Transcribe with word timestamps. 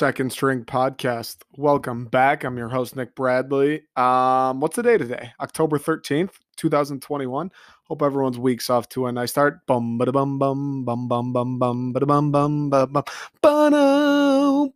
Second 0.00 0.32
String 0.32 0.64
Podcast. 0.64 1.42
Welcome 1.58 2.06
back. 2.06 2.44
I'm 2.44 2.56
your 2.56 2.70
host, 2.70 2.96
Nick 2.96 3.14
Bradley. 3.14 3.82
Um, 3.96 4.58
what's 4.58 4.76
the 4.76 4.82
day 4.82 4.96
today? 4.96 5.30
October 5.40 5.78
13th, 5.78 6.32
2021. 6.56 7.50
Hope 7.84 8.00
everyone's 8.00 8.38
week's 8.38 8.70
off 8.70 8.88
to 8.88 9.08
a 9.08 9.12
nice 9.12 9.32
start. 9.32 9.58
Bum 9.66 9.98
ba 9.98 10.10
bum 10.10 10.38
bum 10.38 10.86
bum 10.86 11.06
bum 11.06 11.32
bum 11.34 11.58
bum 11.58 11.92
ba 11.92 12.00
bum 12.00 12.32
bum 12.32 12.70
ba 12.70 12.86
bum 12.86 12.92
ba 12.94 13.04
ba 13.42 13.70
no 13.70 14.72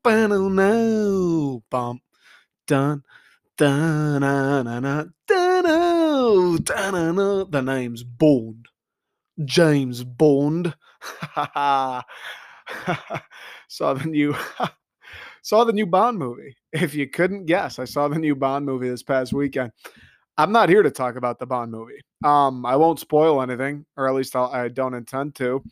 bum 1.71 2.01
dun 2.67 3.03
dun 3.57 4.21
na 4.21 4.63
na 4.63 4.81
na 4.81 5.05
dun 5.27 6.59
dun 6.63 7.51
The 7.51 7.63
name's 7.63 8.05
Bond. 8.05 8.67
James 9.43 10.05
Bond. 10.05 10.75
saw 13.69 13.95
the 13.95 14.05
new 14.05 14.37
saw 15.45 15.63
the 15.63 15.73
new 15.73 15.87
Bond 15.87 16.19
movie. 16.19 16.57
If 16.73 16.93
you 16.93 17.09
couldn't 17.09 17.47
guess, 17.47 17.79
I 17.79 17.85
saw 17.85 18.09
the 18.09 18.19
new 18.19 18.35
Bond 18.35 18.67
movie 18.67 18.89
this 18.89 19.05
past 19.05 19.33
weekend. 19.33 19.71
I'm 20.37 20.51
not 20.51 20.69
here 20.69 20.83
to 20.83 20.91
talk 20.91 21.15
about 21.15 21.39
the 21.39 21.47
Bond 21.47 21.71
movie. 21.71 22.01
Um, 22.25 22.67
I 22.67 22.75
won't 22.75 22.99
spoil 22.99 23.41
anything, 23.41 23.87
or 23.97 24.09
at 24.09 24.15
least 24.15 24.35
I'll, 24.35 24.47
I 24.47 24.67
do 24.67 24.83
not 24.83 24.95
intend 24.95 25.37
to. 25.37 25.63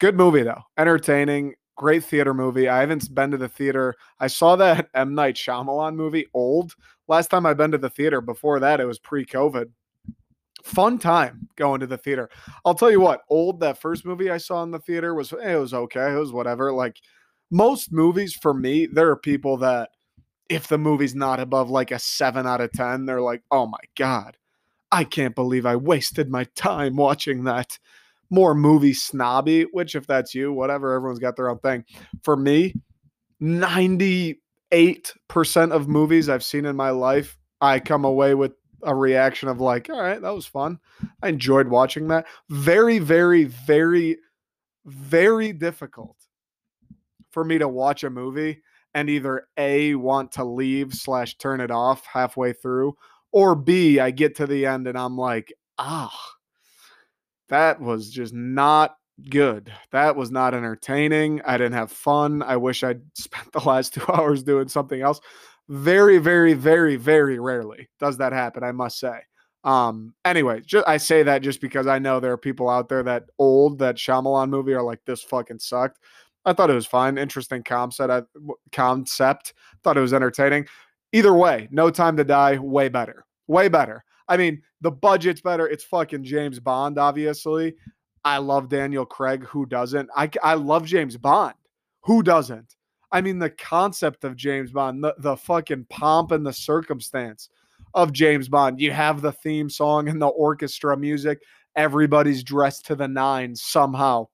Good 0.00 0.16
movie 0.16 0.42
though, 0.42 0.62
entertaining, 0.76 1.54
great 1.76 2.02
theater 2.02 2.34
movie. 2.34 2.68
I 2.68 2.80
haven't 2.80 3.14
been 3.14 3.30
to 3.30 3.36
the 3.36 3.48
theater. 3.48 3.94
I 4.18 4.26
saw 4.26 4.56
that 4.56 4.88
M 4.94 5.14
Night 5.14 5.36
Shyamalan 5.36 5.94
movie, 5.94 6.26
Old. 6.34 6.74
Last 7.06 7.28
time 7.28 7.46
I've 7.46 7.56
been 7.56 7.70
to 7.70 7.78
the 7.78 7.90
theater. 7.90 8.20
Before 8.20 8.58
that, 8.58 8.80
it 8.80 8.86
was 8.86 8.98
pre-COVID. 8.98 9.66
Fun 10.64 10.98
time 10.98 11.48
going 11.54 11.78
to 11.78 11.86
the 11.86 11.96
theater. 11.96 12.28
I'll 12.64 12.74
tell 12.74 12.90
you 12.90 13.00
what, 13.00 13.22
Old. 13.28 13.60
That 13.60 13.80
first 13.80 14.04
movie 14.04 14.30
I 14.30 14.38
saw 14.38 14.64
in 14.64 14.72
the 14.72 14.80
theater 14.80 15.14
was 15.14 15.32
it 15.32 15.54
was 15.54 15.74
okay. 15.74 16.12
It 16.12 16.18
was 16.18 16.32
whatever. 16.32 16.72
Like 16.72 16.96
most 17.50 17.92
movies 17.92 18.34
for 18.34 18.54
me, 18.54 18.86
there 18.86 19.10
are 19.10 19.16
people 19.16 19.56
that 19.58 19.90
if 20.48 20.66
the 20.68 20.78
movie's 20.78 21.14
not 21.14 21.40
above 21.40 21.70
like 21.70 21.90
a 21.90 21.98
seven 21.98 22.46
out 22.46 22.60
of 22.60 22.72
10, 22.72 23.06
they're 23.06 23.20
like, 23.20 23.42
oh 23.50 23.66
my 23.66 23.78
God, 23.96 24.36
I 24.90 25.04
can't 25.04 25.34
believe 25.34 25.66
I 25.66 25.76
wasted 25.76 26.28
my 26.30 26.44
time 26.56 26.96
watching 26.96 27.44
that. 27.44 27.78
More 28.30 28.54
movie 28.54 28.94
snobby, 28.94 29.62
which 29.72 29.94
if 29.94 30.06
that's 30.06 30.34
you, 30.34 30.52
whatever, 30.52 30.94
everyone's 30.94 31.18
got 31.18 31.36
their 31.36 31.50
own 31.50 31.58
thing. 31.58 31.84
For 32.22 32.36
me, 32.36 32.74
98% 33.42 34.36
of 35.72 35.88
movies 35.88 36.28
I've 36.28 36.44
seen 36.44 36.64
in 36.66 36.76
my 36.76 36.90
life, 36.90 37.36
I 37.60 37.80
come 37.80 38.04
away 38.04 38.34
with 38.34 38.52
a 38.82 38.94
reaction 38.94 39.48
of 39.48 39.60
like, 39.60 39.90
all 39.90 40.00
right, 40.00 40.22
that 40.22 40.34
was 40.34 40.46
fun. 40.46 40.78
I 41.22 41.28
enjoyed 41.28 41.68
watching 41.68 42.08
that. 42.08 42.26
Very, 42.48 42.98
very, 42.98 43.44
very, 43.44 44.18
very 44.84 45.52
difficult 45.52 46.19
for 47.30 47.44
me 47.44 47.58
to 47.58 47.68
watch 47.68 48.04
a 48.04 48.10
movie 48.10 48.62
and 48.94 49.08
either 49.08 49.46
A, 49.56 49.94
want 49.94 50.32
to 50.32 50.44
leave 50.44 50.94
slash 50.94 51.36
turn 51.38 51.60
it 51.60 51.70
off 51.70 52.04
halfway 52.06 52.52
through, 52.52 52.96
or 53.32 53.54
B, 53.54 54.00
I 54.00 54.10
get 54.10 54.36
to 54.36 54.46
the 54.46 54.66
end 54.66 54.86
and 54.86 54.98
I'm 54.98 55.16
like, 55.16 55.52
ah, 55.78 56.16
that 57.48 57.80
was 57.80 58.10
just 58.10 58.34
not 58.34 58.96
good. 59.28 59.72
That 59.92 60.16
was 60.16 60.30
not 60.30 60.54
entertaining. 60.54 61.40
I 61.44 61.58
didn't 61.58 61.74
have 61.74 61.92
fun. 61.92 62.42
I 62.42 62.56
wish 62.56 62.82
I'd 62.82 63.02
spent 63.14 63.52
the 63.52 63.60
last 63.60 63.94
two 63.94 64.04
hours 64.12 64.42
doing 64.42 64.68
something 64.68 65.00
else. 65.00 65.20
Very, 65.68 66.18
very, 66.18 66.54
very, 66.54 66.96
very 66.96 67.38
rarely 67.38 67.88
does 68.00 68.16
that 68.16 68.32
happen, 68.32 68.64
I 68.64 68.72
must 68.72 68.98
say. 68.98 69.20
Um, 69.62 70.14
anyway, 70.24 70.62
just, 70.64 70.88
I 70.88 70.96
say 70.96 71.22
that 71.22 71.42
just 71.42 71.60
because 71.60 71.86
I 71.86 71.98
know 71.98 72.18
there 72.18 72.32
are 72.32 72.38
people 72.38 72.68
out 72.68 72.88
there 72.88 73.02
that 73.02 73.24
old 73.38 73.78
that 73.80 73.96
Shyamalan 73.96 74.48
movie 74.48 74.72
are 74.72 74.82
like 74.82 75.04
this 75.04 75.22
fucking 75.22 75.58
sucked. 75.58 75.98
I 76.44 76.52
thought 76.52 76.70
it 76.70 76.74
was 76.74 76.86
fine. 76.86 77.18
Interesting 77.18 77.62
concept. 77.62 78.10
Uh, 78.10 78.22
I, 78.36 78.52
concept. 78.72 79.54
Thought 79.82 79.96
it 79.96 80.00
was 80.00 80.14
entertaining. 80.14 80.66
Either 81.12 81.34
way, 81.34 81.68
No 81.70 81.90
Time 81.90 82.16
to 82.16 82.24
Die, 82.24 82.58
way 82.58 82.88
better. 82.88 83.24
Way 83.46 83.68
better. 83.68 84.04
I 84.28 84.36
mean, 84.36 84.62
the 84.80 84.92
budget's 84.92 85.40
better. 85.40 85.66
It's 85.66 85.84
fucking 85.84 86.24
James 86.24 86.60
Bond, 86.60 86.98
obviously. 86.98 87.74
I 88.24 88.38
love 88.38 88.68
Daniel 88.68 89.04
Craig. 89.04 89.44
Who 89.44 89.66
doesn't? 89.66 90.08
I, 90.16 90.30
I 90.42 90.54
love 90.54 90.86
James 90.86 91.16
Bond. 91.16 91.54
Who 92.02 92.22
doesn't? 92.22 92.76
I 93.12 93.20
mean, 93.20 93.38
the 93.38 93.50
concept 93.50 94.24
of 94.24 94.36
James 94.36 94.70
Bond, 94.70 95.02
the, 95.02 95.14
the 95.18 95.36
fucking 95.36 95.86
pomp 95.90 96.30
and 96.30 96.46
the 96.46 96.52
circumstance 96.52 97.48
of 97.94 98.12
James 98.12 98.48
Bond. 98.48 98.80
You 98.80 98.92
have 98.92 99.20
the 99.20 99.32
theme 99.32 99.68
song 99.68 100.08
and 100.08 100.22
the 100.22 100.28
orchestra 100.28 100.96
music. 100.96 101.42
Everybody's 101.74 102.44
dressed 102.44 102.86
to 102.86 102.94
the 102.94 103.08
nines 103.08 103.62
somehow 103.62 104.28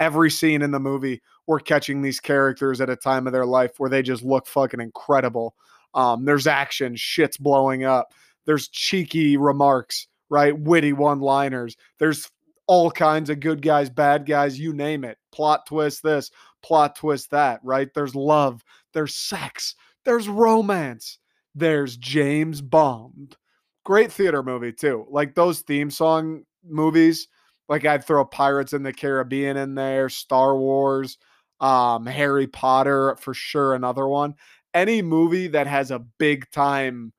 every 0.00 0.30
scene 0.30 0.62
in 0.62 0.70
the 0.70 0.80
movie, 0.80 1.22
we're 1.46 1.60
catching 1.60 2.02
these 2.02 2.20
characters 2.20 2.80
at 2.80 2.90
a 2.90 2.96
time 2.96 3.26
of 3.26 3.32
their 3.32 3.46
life 3.46 3.72
where 3.78 3.90
they 3.90 4.02
just 4.02 4.22
look 4.22 4.46
fucking 4.46 4.80
incredible. 4.80 5.54
Um, 5.94 6.24
there's 6.24 6.46
action, 6.46 6.96
shit's 6.96 7.36
blowing 7.36 7.84
up. 7.84 8.12
There's 8.46 8.68
cheeky 8.68 9.36
remarks, 9.36 10.08
right? 10.28 10.58
Witty 10.58 10.92
one 10.92 11.20
liners. 11.20 11.76
There's 11.98 12.30
all 12.66 12.90
kinds 12.90 13.30
of 13.30 13.40
good 13.40 13.62
guys, 13.62 13.90
bad 13.90 14.26
guys, 14.26 14.58
you 14.58 14.72
name 14.72 15.04
it. 15.04 15.18
Plot 15.32 15.66
twist 15.66 16.02
this, 16.02 16.30
plot 16.62 16.96
twist 16.96 17.30
that, 17.30 17.60
right? 17.62 17.88
There's 17.94 18.14
love, 18.14 18.64
there's 18.92 19.14
sex, 19.14 19.74
there's 20.04 20.28
romance, 20.28 21.18
there's 21.54 21.96
James 21.96 22.60
Bond. 22.60 23.36
Great 23.84 24.10
theater 24.10 24.42
movie, 24.42 24.72
too. 24.72 25.06
Like 25.10 25.34
those 25.34 25.60
theme 25.60 25.90
song 25.90 26.44
movies 26.66 27.28
like 27.68 27.84
I'd 27.84 28.04
throw 28.04 28.24
Pirates 28.24 28.72
in 28.72 28.82
the 28.82 28.92
Caribbean 28.92 29.56
in 29.56 29.74
there, 29.74 30.08
Star 30.08 30.56
Wars, 30.56 31.18
um, 31.60 32.06
Harry 32.06 32.46
Potter 32.46 33.16
for 33.20 33.34
sure, 33.34 33.74
another 33.74 34.06
one. 34.06 34.34
Any 34.72 35.02
movie 35.02 35.48
that 35.48 35.66
has 35.66 35.90
a 35.90 35.98
big 35.98 36.50
time, 36.50 37.12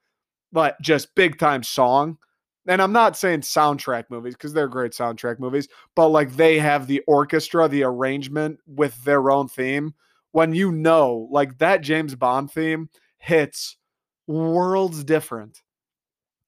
but 0.51 0.79
just 0.81 1.15
big 1.15 1.39
time 1.39 1.63
song. 1.63 2.17
And 2.67 2.81
I'm 2.81 2.91
not 2.91 3.15
saying 3.15 3.41
soundtrack 3.41 4.05
movies 4.09 4.33
because 4.33 4.53
they're 4.53 4.67
great 4.67 4.91
soundtrack 4.91 5.39
movies, 5.39 5.67
but 5.95 6.09
like 6.09 6.35
they 6.35 6.59
have 6.59 6.87
the 6.87 7.01
orchestra, 7.07 7.67
the 7.67 7.83
arrangement 7.83 8.59
with 8.65 9.03
their 9.03 9.29
own 9.29 9.47
theme. 9.47 9.93
When 10.31 10.53
you 10.53 10.71
know, 10.71 11.29
like 11.31 11.59
that 11.59 11.81
James 11.81 12.15
Bond 12.15 12.51
theme 12.51 12.89
hits 13.19 13.77
worlds 14.27 15.03
different 15.03 15.61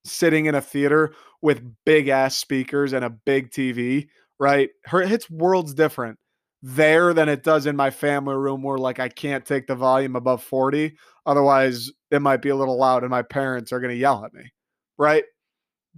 sitting 0.08 0.46
in 0.46 0.54
a 0.54 0.60
theater 0.60 1.14
with 1.42 1.62
big 1.84 2.08
ass 2.08 2.36
speakers 2.36 2.92
and 2.92 3.04
a 3.04 3.10
big 3.10 3.50
TV, 3.50 4.08
right? 4.38 4.70
Her 4.84 5.02
hits 5.02 5.30
worlds 5.30 5.74
different 5.74 6.18
there 6.62 7.14
than 7.14 7.28
it 7.28 7.44
does 7.44 7.66
in 7.66 7.76
my 7.76 7.90
family 7.90 8.34
room 8.34 8.62
where 8.62 8.78
like 8.78 8.98
I 8.98 9.08
can't 9.08 9.44
take 9.44 9.66
the 9.66 9.76
volume 9.76 10.16
above 10.16 10.42
40. 10.42 10.96
Otherwise, 11.26 11.90
it 12.10 12.20
might 12.20 12.42
be 12.42 12.48
a 12.48 12.56
little 12.56 12.78
loud 12.78 13.02
and 13.02 13.10
my 13.10 13.22
parents 13.22 13.72
are 13.72 13.80
going 13.80 13.94
to 13.94 14.00
yell 14.00 14.24
at 14.24 14.34
me, 14.34 14.50
right? 14.96 15.24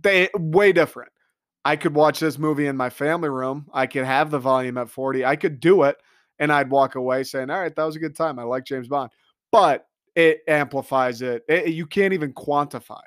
They 0.02 0.28
way 0.34 0.72
different. 0.72 1.12
I 1.64 1.76
could 1.76 1.94
watch 1.94 2.20
this 2.20 2.38
movie 2.38 2.66
in 2.66 2.76
my 2.76 2.90
family 2.90 3.28
room. 3.28 3.66
I 3.72 3.86
could 3.86 4.04
have 4.04 4.30
the 4.30 4.38
volume 4.38 4.78
at 4.78 4.90
40. 4.90 5.24
I 5.24 5.36
could 5.36 5.60
do 5.60 5.84
it 5.84 5.96
and 6.38 6.52
I'd 6.52 6.70
walk 6.70 6.94
away 6.94 7.22
saying, 7.22 7.50
"All 7.50 7.60
right, 7.60 7.74
that 7.74 7.84
was 7.84 7.96
a 7.96 8.00
good 8.00 8.16
time. 8.16 8.38
I 8.38 8.44
like 8.44 8.64
James 8.64 8.88
Bond." 8.88 9.10
But 9.52 9.86
it 10.14 10.40
amplifies 10.48 11.22
it. 11.22 11.44
it 11.48 11.68
you 11.68 11.86
can't 11.86 12.14
even 12.14 12.32
quantify 12.32 13.00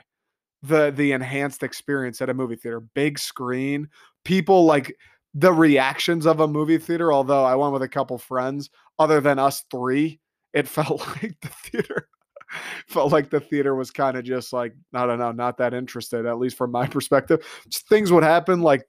the 0.64 0.92
the 0.92 1.12
enhanced 1.12 1.62
experience 1.62 2.22
at 2.22 2.30
a 2.30 2.34
movie 2.34 2.56
theater. 2.56 2.80
Big 2.80 3.20
screen, 3.20 3.90
people 4.24 4.66
like 4.66 4.96
the 5.34 5.54
reactions 5.54 6.26
of 6.26 6.40
a 6.40 6.48
movie 6.48 6.78
theater. 6.78 7.14
Although 7.14 7.44
I 7.44 7.56
went 7.56 7.74
with 7.74 7.84
a 7.84 7.88
couple 7.88 8.18
friends, 8.18 8.70
other 8.98 9.22
than 9.22 9.38
us 9.38 9.64
three, 9.70 10.20
it 10.54 10.68
felt 10.68 11.06
like 11.22 11.36
the 11.42 11.50
theater 11.50 12.08
felt 12.88 13.12
like 13.12 13.30
the 13.30 13.40
theater 13.40 13.76
was 13.76 13.92
kind 13.92 14.18
of 14.18 14.24
just 14.24 14.54
like 14.54 14.74
I 14.94 15.06
don't 15.06 15.20
know, 15.20 15.32
not 15.32 15.58
that 15.58 15.74
interested. 15.74 16.26
At 16.26 16.40
least 16.40 16.58
from 16.58 16.72
my 16.72 16.88
perspective, 16.88 17.46
just 17.68 17.88
things 17.90 18.12
would 18.12 18.24
happen 18.24 18.62
like 18.62 18.88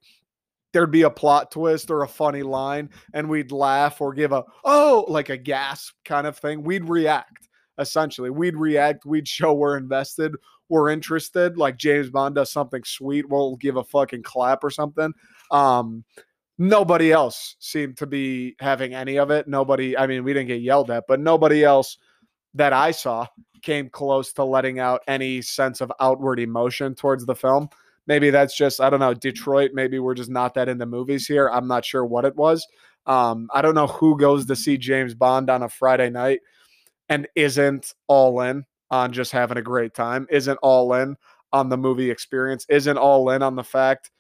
there'd 0.73 0.91
be 0.91 1.03
a 1.03 1.11
plot 1.11 1.51
twist 1.51 1.91
or 1.91 2.03
a 2.03 2.09
funny 2.09 2.43
line 2.43 2.91
and 3.15 3.29
we'd 3.29 3.53
laugh 3.53 4.01
or 4.01 4.13
give 4.13 4.33
a 4.33 4.45
oh 4.65 5.05
like 5.09 5.29
a 5.29 5.37
gasp 5.37 5.95
kind 6.05 6.27
of 6.27 6.37
thing 6.37 6.65
we'd 6.65 6.89
react 6.89 7.49
essentially 7.79 8.29
we'd 8.29 8.57
react 8.57 9.07
we'd 9.07 9.29
show 9.29 9.55
we're 9.55 9.77
invested 9.77 10.35
we're 10.69 10.91
interested, 10.91 11.57
like 11.57 11.77
James 11.77 12.11
Bond 12.11 12.35
does 12.35 12.53
something 12.53 12.83
sweet, 12.85 13.29
we'll 13.29 13.57
give 13.57 13.77
a 13.77 13.85
fucking 13.85 14.23
clap 14.23 14.65
or 14.65 14.71
something. 14.71 15.13
Um, 15.51 16.05
nobody 16.59 17.13
else 17.13 17.57
seemed 17.59 17.97
to 17.99 18.07
be 18.07 18.57
having 18.61 18.95
any 18.95 19.19
of 19.19 19.31
it. 19.31 19.49
Nobody, 19.49 19.97
I 19.97 20.07
mean, 20.07 20.25
we 20.25 20.33
didn't 20.33 20.49
get 20.49 20.63
yelled 20.63 20.91
at, 20.91 21.05
but 21.07 21.21
nobody 21.21 21.65
else 21.65 21.99
that 22.55 22.73
I 22.73 22.93
saw 22.93 23.27
came 23.63 23.89
close 23.91 24.33
to 24.35 24.45
letting 24.45 24.79
out 24.79 25.01
any 25.09 25.43
sense 25.43 25.81
of 25.81 25.93
outward 26.01 26.39
emotion 26.39 26.95
towards 26.95 27.27
the 27.27 27.35
film. 27.35 27.69
Maybe 28.07 28.31
that's 28.31 28.57
just, 28.57 28.81
I 28.81 28.91
don't 28.91 29.01
know, 29.01 29.15
Detroit. 29.15 29.71
Maybe 29.73 29.99
we're 29.99 30.15
just 30.15 30.31
not 30.31 30.55
that 30.55 30.69
into 30.69 30.87
movies 30.87 31.27
here. 31.27 31.49
I'm 31.49 31.67
not 31.67 31.85
sure 31.85 32.05
what 32.05 32.25
it 32.25 32.37
was. 32.37 32.67
Um, 33.07 33.49
I 33.53 33.63
don't 33.63 33.75
know 33.75 33.87
who 33.87 34.19
goes 34.19 34.47
to 34.47 34.57
see 34.57 34.77
James 34.77 35.15
Bond 35.15 35.51
on 35.51 35.63
a 35.63 35.69
Friday 35.69 36.11
night 36.11 36.41
and 37.09 37.27
isn't 37.35 37.95
all 38.07 38.41
in 38.43 38.65
on 38.95 39.13
just 39.13 39.33
having 39.33 39.59
a 39.59 39.63
great 39.63 39.95
time, 39.95 40.27
isn't 40.31 40.59
all 40.63 40.95
in 40.95 41.17
on 41.53 41.69
the 41.69 41.77
movie 41.77 42.11
experience, 42.11 42.67
isn't 42.69 42.99
all 42.99 43.31
in 43.31 43.43
on 43.43 43.57
the 43.57 43.65
fact 43.65 44.11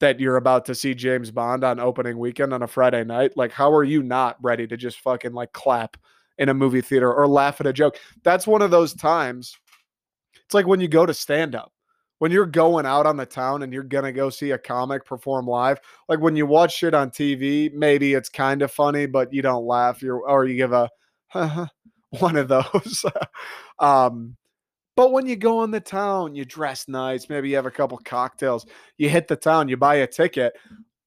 that 0.00 0.20
you're 0.20 0.36
about 0.36 0.64
to 0.66 0.74
see 0.74 0.94
James 0.94 1.30
Bond 1.30 1.64
on 1.64 1.78
opening 1.78 2.18
weekend 2.18 2.52
on 2.52 2.62
a 2.62 2.66
Friday 2.66 3.04
night. 3.04 3.36
Like, 3.36 3.52
how 3.52 3.72
are 3.72 3.84
you 3.84 4.02
not 4.02 4.36
ready 4.42 4.66
to 4.66 4.76
just 4.76 5.00
fucking 5.00 5.32
like 5.32 5.52
clap 5.52 5.96
in 6.38 6.48
a 6.48 6.54
movie 6.54 6.80
theater 6.80 7.12
or 7.12 7.28
laugh 7.28 7.60
at 7.60 7.66
a 7.66 7.72
joke. 7.72 7.98
That's 8.22 8.46
one 8.46 8.62
of 8.62 8.70
those 8.70 8.94
times. 8.94 9.56
It's 10.44 10.54
like 10.54 10.66
when 10.66 10.80
you 10.80 10.88
go 10.88 11.06
to 11.06 11.14
stand 11.14 11.54
up. 11.54 11.70
When 12.18 12.30
you're 12.30 12.46
going 12.46 12.86
out 12.86 13.06
on 13.06 13.16
the 13.16 13.26
town 13.26 13.62
and 13.62 13.72
you're 13.72 13.82
going 13.82 14.04
to 14.04 14.12
go 14.12 14.30
see 14.30 14.52
a 14.52 14.58
comic 14.58 15.04
perform 15.04 15.46
live, 15.46 15.80
like 16.08 16.20
when 16.20 16.36
you 16.36 16.46
watch 16.46 16.74
shit 16.74 16.94
on 16.94 17.10
TV, 17.10 17.70
maybe 17.72 18.14
it's 18.14 18.28
kind 18.28 18.62
of 18.62 18.70
funny, 18.70 19.06
but 19.06 19.32
you 19.32 19.42
don't 19.42 19.66
laugh. 19.66 20.00
You're, 20.00 20.20
or 20.20 20.46
you 20.46 20.56
give 20.56 20.72
a 20.72 20.88
one 22.20 22.36
of 22.36 22.48
those. 22.48 23.04
um, 23.78 24.36
but 24.96 25.12
when 25.12 25.26
you 25.26 25.36
go 25.36 25.64
in 25.64 25.70
the 25.70 25.80
town, 25.80 26.34
you 26.34 26.44
dress 26.44 26.86
nice, 26.86 27.28
maybe 27.28 27.48
you 27.48 27.56
have 27.56 27.66
a 27.66 27.70
couple 27.70 27.98
cocktails, 27.98 28.66
you 28.96 29.08
hit 29.08 29.26
the 29.26 29.36
town, 29.36 29.68
you 29.68 29.76
buy 29.76 29.96
a 29.96 30.06
ticket. 30.06 30.54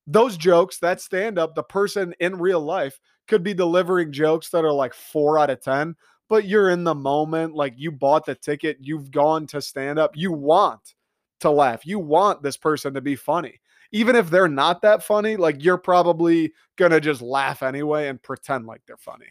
Those 0.06 0.38
jokes, 0.38 0.80
that 0.80 1.02
stand 1.02 1.40
up, 1.40 1.56
the 1.56 1.64
person 1.64 2.14
in 2.20 2.38
real 2.38 2.62
life 2.62 3.00
could 3.28 3.44
be 3.44 3.54
delivering 3.54 4.12
jokes 4.12 4.50
that 4.50 4.66
are 4.66 4.74
like 4.74 4.94
four 4.94 5.40
out 5.40 5.50
of 5.50 5.62
10, 5.62 5.96
but 6.30 6.46
you're 6.46 6.70
in 6.70 6.84
the 6.84 6.96
moment. 6.96 7.54
Like 7.54 7.74
you 7.78 7.92
bought 7.92 8.26
the 8.26 8.36
ticket, 8.36 8.78
you've 8.80 9.12
gone 9.12 9.48
to 9.48 9.62
stand 9.62 10.00
up, 10.00 10.16
you 10.16 10.32
want 10.32 10.96
to 11.42 11.52
laugh, 11.52 11.86
you 11.86 12.00
want 12.00 12.42
this 12.42 12.58
person 12.58 12.94
to 12.94 13.02
be 13.02 13.16
funny. 13.16 13.62
Even 13.94 14.18
if 14.18 14.30
they're 14.30 14.50
not 14.50 14.82
that 14.82 15.04
funny, 15.04 15.38
like 15.38 15.64
you're 15.64 15.78
probably 15.78 16.52
going 16.76 16.92
to 16.92 17.00
just 17.00 17.22
laugh 17.22 17.64
anyway 17.64 18.08
and 18.08 18.22
pretend 18.22 18.66
like 18.66 18.82
they're 18.86 18.98
funny. 18.98 19.28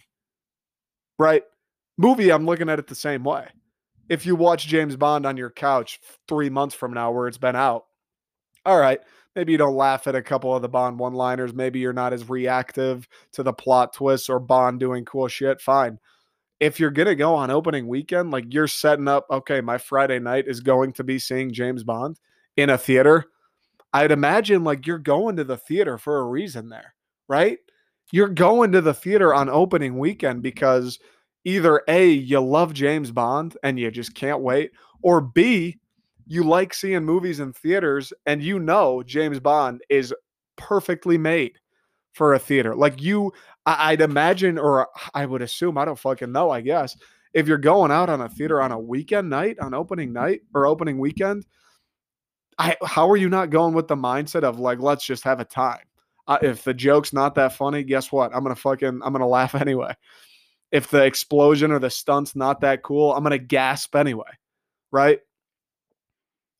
Right? 1.18 1.42
Movie, 1.98 2.30
I'm 2.30 2.46
looking 2.46 2.68
at 2.68 2.78
it 2.78 2.86
the 2.86 2.94
same 2.94 3.24
way 3.24 3.48
if 4.08 4.26
you 4.26 4.36
watch 4.36 4.66
James 4.66 4.96
Bond 4.96 5.26
on 5.26 5.36
your 5.36 5.50
couch 5.50 6.00
three 6.28 6.50
months 6.50 6.74
from 6.74 6.92
now 6.92 7.10
where 7.10 7.28
it's 7.28 7.38
been 7.38 7.56
out, 7.56 7.86
all 8.64 8.78
right, 8.78 9.00
maybe 9.34 9.52
you 9.52 9.58
don't 9.58 9.76
laugh 9.76 10.06
at 10.06 10.14
a 10.14 10.22
couple 10.22 10.54
of 10.54 10.62
the 10.62 10.68
Bond 10.68 10.98
one 10.98 11.14
liners. 11.14 11.54
Maybe 11.54 11.78
you're 11.78 11.92
not 11.92 12.12
as 12.12 12.28
reactive 12.28 13.08
to 13.32 13.42
the 13.42 13.52
plot 13.52 13.92
twists 13.92 14.28
or 14.28 14.38
Bond 14.38 14.80
doing 14.80 15.04
cool 15.04 15.28
shit. 15.28 15.60
Fine. 15.60 15.98
If 16.58 16.80
you're 16.80 16.90
going 16.90 17.08
to 17.08 17.14
go 17.14 17.34
on 17.34 17.50
opening 17.50 17.86
weekend, 17.86 18.30
like 18.30 18.52
you're 18.52 18.68
setting 18.68 19.08
up, 19.08 19.26
okay, 19.30 19.60
my 19.60 19.76
Friday 19.76 20.18
night 20.18 20.46
is 20.46 20.60
going 20.60 20.92
to 20.94 21.04
be 21.04 21.18
seeing 21.18 21.52
James 21.52 21.84
Bond 21.84 22.18
in 22.56 22.70
a 22.70 22.78
theater. 22.78 23.26
I'd 23.92 24.12
imagine 24.12 24.64
like 24.64 24.86
you're 24.86 24.98
going 24.98 25.36
to 25.36 25.44
the 25.44 25.56
theater 25.56 25.98
for 25.98 26.18
a 26.18 26.26
reason 26.26 26.68
there, 26.70 26.94
right? 27.28 27.58
You're 28.10 28.28
going 28.28 28.72
to 28.72 28.80
the 28.80 28.94
theater 28.94 29.34
on 29.34 29.48
opening 29.48 29.98
weekend 29.98 30.42
because 30.42 30.98
either 31.46 31.80
A, 31.86 32.08
you 32.08 32.40
love 32.40 32.74
James 32.74 33.12
Bond 33.12 33.56
and 33.62 33.78
you 33.78 33.90
just 33.90 34.14
can't 34.14 34.40
wait, 34.40 34.72
or 35.00 35.20
B, 35.20 35.78
you 36.26 36.42
like 36.42 36.74
seeing 36.74 37.04
movies 37.04 37.38
in 37.38 37.52
theaters 37.52 38.12
and 38.26 38.42
you 38.42 38.58
know 38.58 39.02
James 39.04 39.38
Bond 39.38 39.80
is 39.88 40.12
perfectly 40.56 41.16
made 41.16 41.52
for 42.12 42.34
a 42.34 42.38
theater. 42.38 42.74
Like 42.74 43.00
you, 43.00 43.32
I'd 43.64 44.00
imagine, 44.00 44.58
or 44.58 44.88
I 45.14 45.24
would 45.24 45.40
assume, 45.40 45.78
I 45.78 45.84
don't 45.84 45.98
fucking 45.98 46.32
know, 46.32 46.50
I 46.50 46.62
guess, 46.62 46.96
if 47.32 47.46
you're 47.46 47.58
going 47.58 47.92
out 47.92 48.10
on 48.10 48.22
a 48.22 48.28
theater 48.28 48.60
on 48.60 48.72
a 48.72 48.78
weekend 48.78 49.30
night, 49.30 49.60
on 49.60 49.72
opening 49.72 50.12
night 50.12 50.40
or 50.52 50.66
opening 50.66 50.98
weekend, 50.98 51.46
I, 52.58 52.76
how 52.84 53.08
are 53.08 53.16
you 53.16 53.28
not 53.28 53.50
going 53.50 53.72
with 53.72 53.86
the 53.86 53.96
mindset 53.96 54.42
of 54.42 54.58
like, 54.58 54.80
let's 54.80 55.04
just 55.04 55.22
have 55.22 55.38
a 55.38 55.44
time? 55.44 55.84
Uh, 56.26 56.38
if 56.42 56.64
the 56.64 56.74
joke's 56.74 57.12
not 57.12 57.36
that 57.36 57.52
funny, 57.52 57.84
guess 57.84 58.10
what? 58.10 58.34
I'm 58.34 58.42
gonna 58.42 58.56
fucking, 58.56 59.00
I'm 59.04 59.12
gonna 59.12 59.28
laugh 59.28 59.54
anyway 59.60 59.94
if 60.72 60.88
the 60.88 61.04
explosion 61.04 61.70
or 61.70 61.78
the 61.78 61.90
stunt's 61.90 62.36
not 62.36 62.60
that 62.60 62.82
cool, 62.82 63.14
I'm 63.14 63.22
gonna 63.22 63.38
gasp 63.38 63.94
anyway, 63.94 64.30
right? 64.90 65.20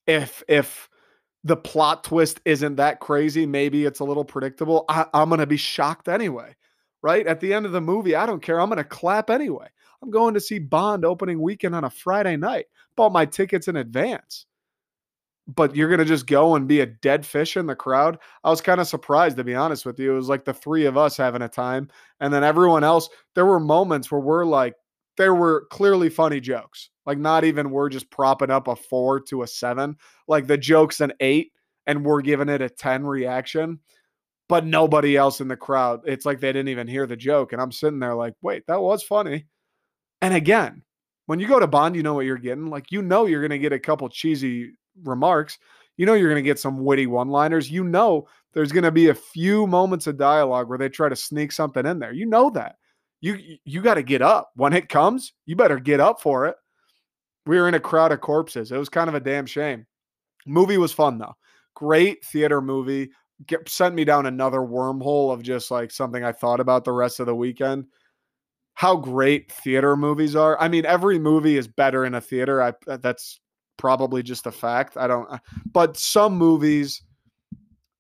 If 0.07 0.43
if 0.49 0.89
the 1.45 1.57
plot 1.57 2.05
twist 2.05 2.41
isn't 2.45 2.77
that 2.77 3.01
crazy, 3.01 3.47
maybe 3.47 3.85
it's 3.85 4.01
a 4.01 4.05
little 4.05 4.25
predictable. 4.25 4.85
I, 4.89 5.07
I'm 5.15 5.31
gonna 5.31 5.47
be 5.47 5.57
shocked 5.57 6.09
anyway, 6.09 6.57
right? 7.03 7.27
At 7.27 7.41
the 7.41 7.55
end 7.55 7.67
of 7.67 7.73
the 7.73 7.81
movie, 7.81 8.17
I 8.17 8.27
don't 8.27 8.43
care. 8.43 8.61
I'm 8.61 8.69
gonna 8.69 8.85
clap 8.85 9.31
anyway. 9.31 9.69
I'm 10.03 10.11
going 10.11 10.35
to 10.35 10.41
see 10.41 10.59
Bond 10.59 11.05
opening 11.05 11.41
weekend 11.41 11.75
on 11.75 11.85
a 11.85 11.91
Friday 11.91 12.37
night. 12.37 12.67
Bought 12.97 13.13
my 13.13 13.27
tickets 13.27 13.69
in 13.69 13.77
advance 13.77 14.47
but 15.49 15.77
you're 15.77 15.89
going 15.89 16.01
to 16.01 16.05
just 16.05 16.27
go 16.27 16.57
and 16.57 16.67
be 16.67 16.81
a 16.81 16.87
dead 16.87 17.25
fish 17.25 17.57
in 17.57 17.67
the 17.67 17.77
crowd. 17.77 18.19
I 18.43 18.51
was 18.51 18.61
kind 18.61 18.81
of 18.81 18.89
surprised, 18.89 19.37
to 19.37 19.45
be 19.45 19.55
honest 19.55 19.87
with 19.87 19.99
you. 19.99 20.13
It 20.13 20.17
was 20.17 20.29
like 20.29 20.45
the 20.45 20.55
three 20.55 20.87
of 20.87 20.97
us 20.97 21.17
having 21.17 21.43
a 21.43 21.49
time. 21.49 21.89
And 22.21 22.33
then 22.33 22.43
everyone 22.43 22.83
else, 22.83 23.09
there 23.35 23.47
were 23.47 23.61
moments 23.61 24.11
where 24.11 24.21
we're 24.21 24.45
like, 24.45 24.75
there 25.17 25.35
were 25.35 25.67
clearly 25.71 26.11
funny 26.11 26.41
jokes. 26.41 26.91
Like, 27.07 27.19
not 27.19 27.45
even 27.45 27.71
we're 27.71 27.89
just 27.89 28.11
propping 28.11 28.51
up 28.51 28.67
a 28.69 28.75
four 28.75 29.21
to 29.21 29.43
a 29.43 29.47
seven. 29.47 29.97
Like, 30.27 30.47
the 30.47 30.59
joke's 30.59 31.01
an 31.01 31.13
eight 31.21 31.53
and 31.87 32.05
we're 32.05 32.21
giving 32.21 32.49
it 32.49 32.61
a 32.61 32.69
10 32.69 33.07
reaction, 33.07 33.79
but 34.49 34.67
nobody 34.67 35.17
else 35.17 35.41
in 35.41 35.49
the 35.49 35.57
crowd, 35.57 36.01
it's 36.05 36.27
like 36.27 36.41
they 36.41 36.53
didn't 36.53 36.69
even 36.69 36.89
hear 36.89 37.07
the 37.07 37.17
joke. 37.17 37.53
And 37.53 37.63
I'm 37.63 37.73
sitting 37.73 38.01
there 38.01 38.15
like, 38.15 38.35
wait, 38.43 38.67
that 38.67 38.83
was 38.83 39.05
funny. 39.05 39.47
And 40.21 40.35
again, 40.35 40.83
when 41.27 41.39
you 41.39 41.47
go 41.47 41.61
to 41.61 41.67
Bond, 41.67 41.95
you 41.95 42.03
know 42.03 42.15
what 42.15 42.27
you're 42.27 42.37
getting. 42.37 42.67
Like, 42.67 42.91
you 42.91 43.03
know, 43.03 43.27
you're 43.27 43.41
going 43.41 43.51
to 43.51 43.59
get 43.59 43.73
a 43.73 43.79
couple 43.79 44.09
cheesy 44.09 44.73
remarks, 45.03 45.59
you 45.97 46.07
know 46.07 46.15
you're 46.15 46.31
going 46.31 46.43
to 46.43 46.49
get 46.49 46.59
some 46.59 46.85
witty 46.85 47.07
one 47.07 47.29
liners. 47.29 47.71
You 47.71 47.85
know 47.85 48.29
there's 48.53 48.73
going 48.73 48.85
to 48.85 48.91
be 48.91 49.09
a 49.09 49.15
few 49.15 49.67
moments 49.67 50.07
of 50.07 50.17
dialogue 50.17 50.69
where 50.69 50.79
they 50.79 50.89
try 50.89 51.09
to 51.09 51.17
sneak 51.17 51.53
something 51.53 51.87
in 51.87 51.99
there. 51.99 52.13
You 52.13 52.27
know 52.27 52.51
that. 52.51 52.77
You 53.21 53.39
you 53.65 53.83
got 53.83 53.95
to 53.95 54.03
get 54.03 54.23
up. 54.23 54.51
When 54.57 54.73
it 54.73 54.89
comes, 54.89 55.33
you 55.47 55.57
better 55.57 55.79
get 55.79 56.01
up 56.01 56.21
for 56.21 56.47
it. 56.47 56.57
We 57.47 57.59
were 57.59 57.69
in 57.69 57.75
a 57.75 57.81
crowd 57.81 58.13
of 58.13 58.21
corpses. 58.21 58.73
It 58.73 58.79
was 58.79 58.89
kind 58.89 59.09
of 59.09 59.15
a 59.15 59.21
damn 59.21 59.47
shame. 59.47 59.87
Movie 60.47 60.79
was 60.79 60.93
fun 60.93 61.19
though. 61.19 61.35
Great 61.75 62.25
theater 62.25 62.61
movie. 62.61 63.11
Get, 63.47 63.69
sent 63.69 63.95
me 63.95 64.05
down 64.05 64.27
another 64.27 64.61
wormhole 64.61 65.33
of 65.33 65.43
just 65.43 65.71
like 65.71 65.91
something 65.91 66.25
I 66.25 66.33
thought 66.33 66.61
about 66.61 66.85
the 66.85 66.93
rest 66.93 67.21
of 67.21 67.27
the 67.27 67.35
weekend. 67.35 67.87
How 68.75 68.97
great 68.97 69.53
theater 69.53 69.97
movies 69.97 70.37
are. 70.37 70.59
I 70.61 70.69
mean, 70.69 70.87
every 70.87 71.19
movie 71.19 71.57
is 71.57 71.69
better 71.69 72.05
in 72.05 72.15
a 72.15 72.21
theater. 72.21 72.63
I 72.63 72.73
uh, 72.87 72.97
that's 72.99 73.41
probably 73.77 74.23
just 74.23 74.47
a 74.47 74.53
fact. 74.53 74.97
I 74.97 75.07
don't, 75.07 75.31
uh, 75.31 75.39
but 75.73 75.97
some 75.97 76.37
movies 76.37 77.03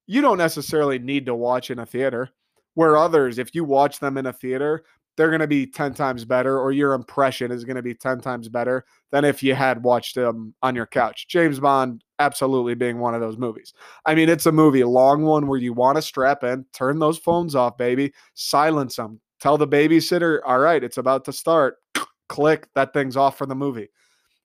you 0.06 0.20
don't 0.20 0.38
necessarily 0.38 0.98
need 0.98 1.26
to 1.26 1.34
watch 1.34 1.70
in 1.70 1.78
a 1.78 1.86
theater, 1.86 2.30
where 2.74 2.96
others, 2.96 3.38
if 3.38 3.54
you 3.54 3.64
watch 3.64 3.98
them 3.98 4.16
in 4.16 4.26
a 4.26 4.32
theater, 4.32 4.84
they're 5.16 5.30
going 5.30 5.40
to 5.40 5.46
be 5.46 5.66
10 5.66 5.94
times 5.94 6.24
better, 6.24 6.60
or 6.60 6.72
your 6.72 6.92
impression 6.92 7.50
is 7.50 7.64
going 7.64 7.76
to 7.76 7.82
be 7.82 7.94
10 7.94 8.20
times 8.20 8.48
better 8.48 8.84
than 9.10 9.24
if 9.24 9.42
you 9.42 9.54
had 9.54 9.82
watched 9.82 10.14
them 10.14 10.54
on 10.62 10.74
your 10.74 10.86
couch. 10.86 11.26
James 11.28 11.58
Bond, 11.58 12.04
absolutely 12.18 12.74
being 12.74 12.98
one 12.98 13.14
of 13.14 13.20
those 13.20 13.38
movies. 13.38 13.72
I 14.04 14.14
mean, 14.14 14.28
it's 14.28 14.46
a 14.46 14.52
movie, 14.52 14.82
a 14.82 14.88
long 14.88 15.22
one 15.22 15.46
where 15.46 15.58
you 15.58 15.72
want 15.72 15.96
to 15.96 16.02
strap 16.02 16.44
in, 16.44 16.66
turn 16.72 16.98
those 16.98 17.18
phones 17.18 17.54
off, 17.54 17.78
baby, 17.78 18.12
silence 18.34 18.96
them, 18.96 19.20
tell 19.40 19.56
the 19.56 19.66
babysitter, 19.66 20.40
all 20.44 20.58
right, 20.58 20.84
it's 20.84 20.98
about 20.98 21.24
to 21.24 21.32
start. 21.32 21.76
Click, 22.28 22.68
that 22.74 22.92
thing's 22.92 23.16
off 23.16 23.38
for 23.38 23.46
the 23.46 23.54
movie 23.54 23.88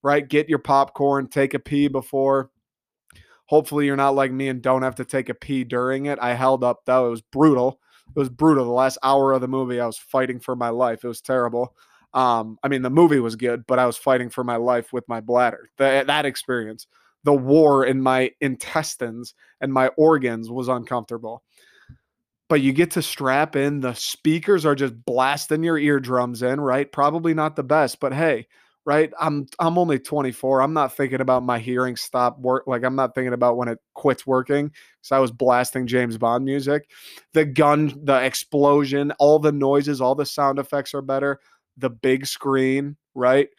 right? 0.03 0.27
Get 0.27 0.49
your 0.49 0.59
popcorn, 0.59 1.27
take 1.27 1.53
a 1.53 1.59
pee 1.59 1.87
before. 1.87 2.51
Hopefully, 3.45 3.85
you're 3.85 3.97
not 3.97 4.15
like 4.15 4.31
me 4.31 4.47
and 4.47 4.61
don't 4.61 4.83
have 4.83 4.95
to 4.95 5.05
take 5.05 5.29
a 5.29 5.33
pee 5.33 5.63
during 5.63 6.05
it. 6.05 6.19
I 6.21 6.33
held 6.33 6.63
up 6.63 6.85
though. 6.85 7.07
It 7.07 7.11
was 7.11 7.21
brutal. 7.21 7.79
It 8.07 8.19
was 8.19 8.29
brutal. 8.29 8.65
The 8.65 8.71
last 8.71 8.97
hour 9.03 9.33
of 9.33 9.41
the 9.41 9.47
movie, 9.47 9.79
I 9.79 9.85
was 9.85 9.97
fighting 9.97 10.39
for 10.39 10.55
my 10.55 10.69
life. 10.69 11.03
It 11.03 11.07
was 11.07 11.21
terrible. 11.21 11.75
Um, 12.13 12.57
I 12.61 12.67
mean, 12.67 12.81
the 12.81 12.89
movie 12.89 13.19
was 13.19 13.35
good, 13.35 13.65
but 13.67 13.79
I 13.79 13.85
was 13.85 13.97
fighting 13.97 14.29
for 14.29 14.43
my 14.43 14.57
life 14.57 14.91
with 14.91 15.07
my 15.07 15.21
bladder. 15.21 15.69
The, 15.77 16.03
that 16.07 16.25
experience, 16.25 16.87
the 17.23 17.33
war 17.33 17.85
in 17.85 18.01
my 18.01 18.31
intestines 18.41 19.33
and 19.61 19.71
my 19.71 19.87
organs 19.97 20.49
was 20.49 20.67
uncomfortable. 20.67 21.43
But 22.49 22.61
you 22.61 22.73
get 22.73 22.91
to 22.91 23.01
strap 23.01 23.55
in. 23.55 23.79
The 23.79 23.93
speakers 23.93 24.65
are 24.65 24.75
just 24.75 25.05
blasting 25.05 25.63
your 25.63 25.77
eardrums 25.77 26.41
in, 26.41 26.59
right? 26.59 26.91
Probably 26.91 27.33
not 27.33 27.55
the 27.55 27.63
best, 27.63 28.01
but 28.01 28.13
hey, 28.13 28.47
right? 28.85 29.11
I'm 29.19 29.45
I'm 29.59 29.77
only 29.77 29.99
24. 29.99 30.61
I'm 30.61 30.73
not 30.73 30.95
thinking 30.95 31.21
about 31.21 31.43
my 31.43 31.59
hearing 31.59 31.95
stop 31.95 32.39
work. 32.39 32.63
Like 32.67 32.83
I'm 32.83 32.95
not 32.95 33.13
thinking 33.13 33.33
about 33.33 33.57
when 33.57 33.67
it 33.67 33.79
quits 33.93 34.25
working 34.25 34.67
because 34.67 35.11
I 35.11 35.19
was 35.19 35.31
blasting 35.31 35.87
James 35.87 36.17
Bond 36.17 36.45
music. 36.45 36.89
The 37.33 37.45
gun, 37.45 37.93
the 38.03 38.23
explosion, 38.23 39.11
all 39.19 39.39
the 39.39 39.51
noises, 39.51 40.01
all 40.01 40.15
the 40.15 40.25
sound 40.25 40.59
effects 40.59 40.93
are 40.93 41.01
better. 41.01 41.39
The 41.77 41.89
big 41.89 42.25
screen, 42.25 42.97
right? 43.13 43.49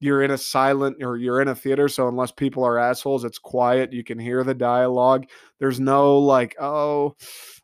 You're 0.00 0.22
in 0.22 0.32
a 0.32 0.38
silent 0.38 0.96
or 1.00 1.16
you're 1.16 1.40
in 1.40 1.46
a 1.46 1.54
theater, 1.54 1.88
so 1.88 2.08
unless 2.08 2.32
people 2.32 2.64
are 2.64 2.76
assholes, 2.76 3.24
it's 3.24 3.38
quiet. 3.38 3.92
You 3.92 4.02
can 4.02 4.18
hear 4.18 4.42
the 4.42 4.54
dialogue. 4.54 5.26
There's 5.60 5.78
no 5.78 6.18
like, 6.18 6.56
oh, 6.60 7.14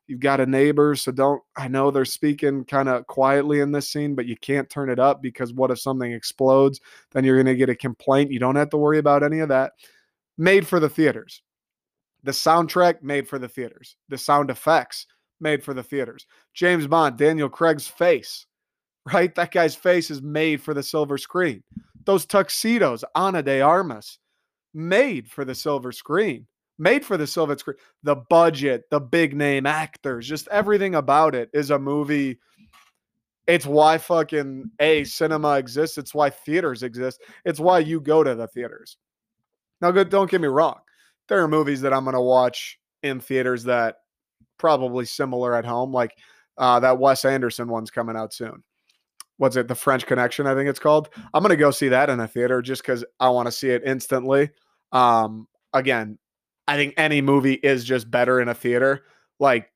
You've 0.08 0.20
got 0.20 0.40
a 0.40 0.46
neighbor, 0.46 0.96
so 0.96 1.12
don't. 1.12 1.42
I 1.56 1.68
know 1.68 1.90
they're 1.90 2.06
speaking 2.06 2.64
kind 2.64 2.88
of 2.88 3.06
quietly 3.06 3.60
in 3.60 3.72
this 3.72 3.90
scene, 3.90 4.14
but 4.14 4.24
you 4.24 4.36
can't 4.38 4.68
turn 4.70 4.88
it 4.88 4.98
up 4.98 5.20
because 5.20 5.52
what 5.52 5.70
if 5.70 5.78
something 5.78 6.10
explodes? 6.10 6.80
Then 7.12 7.24
you're 7.24 7.36
going 7.36 7.46
to 7.46 7.54
get 7.54 7.68
a 7.68 7.76
complaint. 7.76 8.32
You 8.32 8.38
don't 8.38 8.56
have 8.56 8.70
to 8.70 8.78
worry 8.78 8.98
about 8.98 9.22
any 9.22 9.40
of 9.40 9.50
that. 9.50 9.72
Made 10.38 10.66
for 10.66 10.80
the 10.80 10.88
theaters. 10.88 11.42
The 12.24 12.32
soundtrack 12.32 13.02
made 13.02 13.28
for 13.28 13.38
the 13.38 13.48
theaters. 13.48 13.96
The 14.08 14.16
sound 14.16 14.50
effects 14.50 15.06
made 15.40 15.62
for 15.62 15.74
the 15.74 15.82
theaters. 15.82 16.26
James 16.54 16.86
Bond, 16.86 17.18
Daniel 17.18 17.50
Craig's 17.50 17.86
face, 17.86 18.46
right? 19.12 19.34
That 19.34 19.52
guy's 19.52 19.74
face 19.74 20.10
is 20.10 20.22
made 20.22 20.62
for 20.62 20.72
the 20.72 20.82
silver 20.82 21.18
screen. 21.18 21.62
Those 22.06 22.24
tuxedos, 22.24 23.04
Ana 23.14 23.42
de 23.42 23.60
Armas, 23.60 24.18
made 24.72 25.30
for 25.30 25.44
the 25.44 25.54
silver 25.54 25.92
screen 25.92 26.46
made 26.78 27.04
for 27.04 27.16
the 27.16 27.26
silver 27.26 27.56
screen. 27.58 27.76
The 28.02 28.16
budget, 28.16 28.84
the 28.90 29.00
big 29.00 29.34
name 29.34 29.66
actors, 29.66 30.28
just 30.28 30.48
everything 30.48 30.94
about 30.94 31.34
it 31.34 31.50
is 31.52 31.70
a 31.70 31.78
movie. 31.78 32.38
It's 33.46 33.66
why 33.66 33.98
fucking 33.98 34.70
a 34.78 35.04
cinema 35.04 35.58
exists. 35.58 35.98
It's 35.98 36.14
why 36.14 36.30
theaters 36.30 36.82
exist. 36.82 37.22
It's 37.44 37.60
why 37.60 37.78
you 37.80 38.00
go 38.00 38.22
to 38.22 38.34
the 38.34 38.46
theaters. 38.46 38.98
Now, 39.80 39.90
good. 39.90 40.10
Don't 40.10 40.30
get 40.30 40.40
me 40.40 40.48
wrong. 40.48 40.80
There 41.28 41.42
are 41.42 41.48
movies 41.48 41.80
that 41.82 41.92
I'm 41.92 42.04
going 42.04 42.14
to 42.14 42.20
watch 42.20 42.78
in 43.02 43.20
theaters 43.20 43.64
that 43.64 43.96
probably 44.58 45.04
similar 45.04 45.54
at 45.54 45.64
home, 45.64 45.92
like 45.92 46.16
uh, 46.58 46.80
that 46.80 46.98
Wes 46.98 47.24
Anderson 47.24 47.68
one's 47.68 47.90
coming 47.90 48.16
out 48.16 48.32
soon. 48.32 48.62
What's 49.36 49.56
it? 49.56 49.68
The 49.68 49.74
French 49.74 50.04
Connection, 50.04 50.46
I 50.46 50.54
think 50.54 50.68
it's 50.68 50.80
called. 50.80 51.10
I'm 51.32 51.42
going 51.42 51.50
to 51.50 51.56
go 51.56 51.70
see 51.70 51.88
that 51.88 52.10
in 52.10 52.18
a 52.18 52.26
theater 52.26 52.60
just 52.60 52.82
because 52.82 53.04
I 53.20 53.28
want 53.28 53.46
to 53.46 53.52
see 53.52 53.70
it 53.70 53.82
instantly. 53.86 54.50
Um, 54.90 55.46
again, 55.72 56.18
I 56.68 56.76
think 56.76 56.92
any 56.98 57.22
movie 57.22 57.54
is 57.54 57.82
just 57.82 58.10
better 58.10 58.40
in 58.40 58.48
a 58.48 58.54
theater. 58.54 59.04
Like 59.40 59.72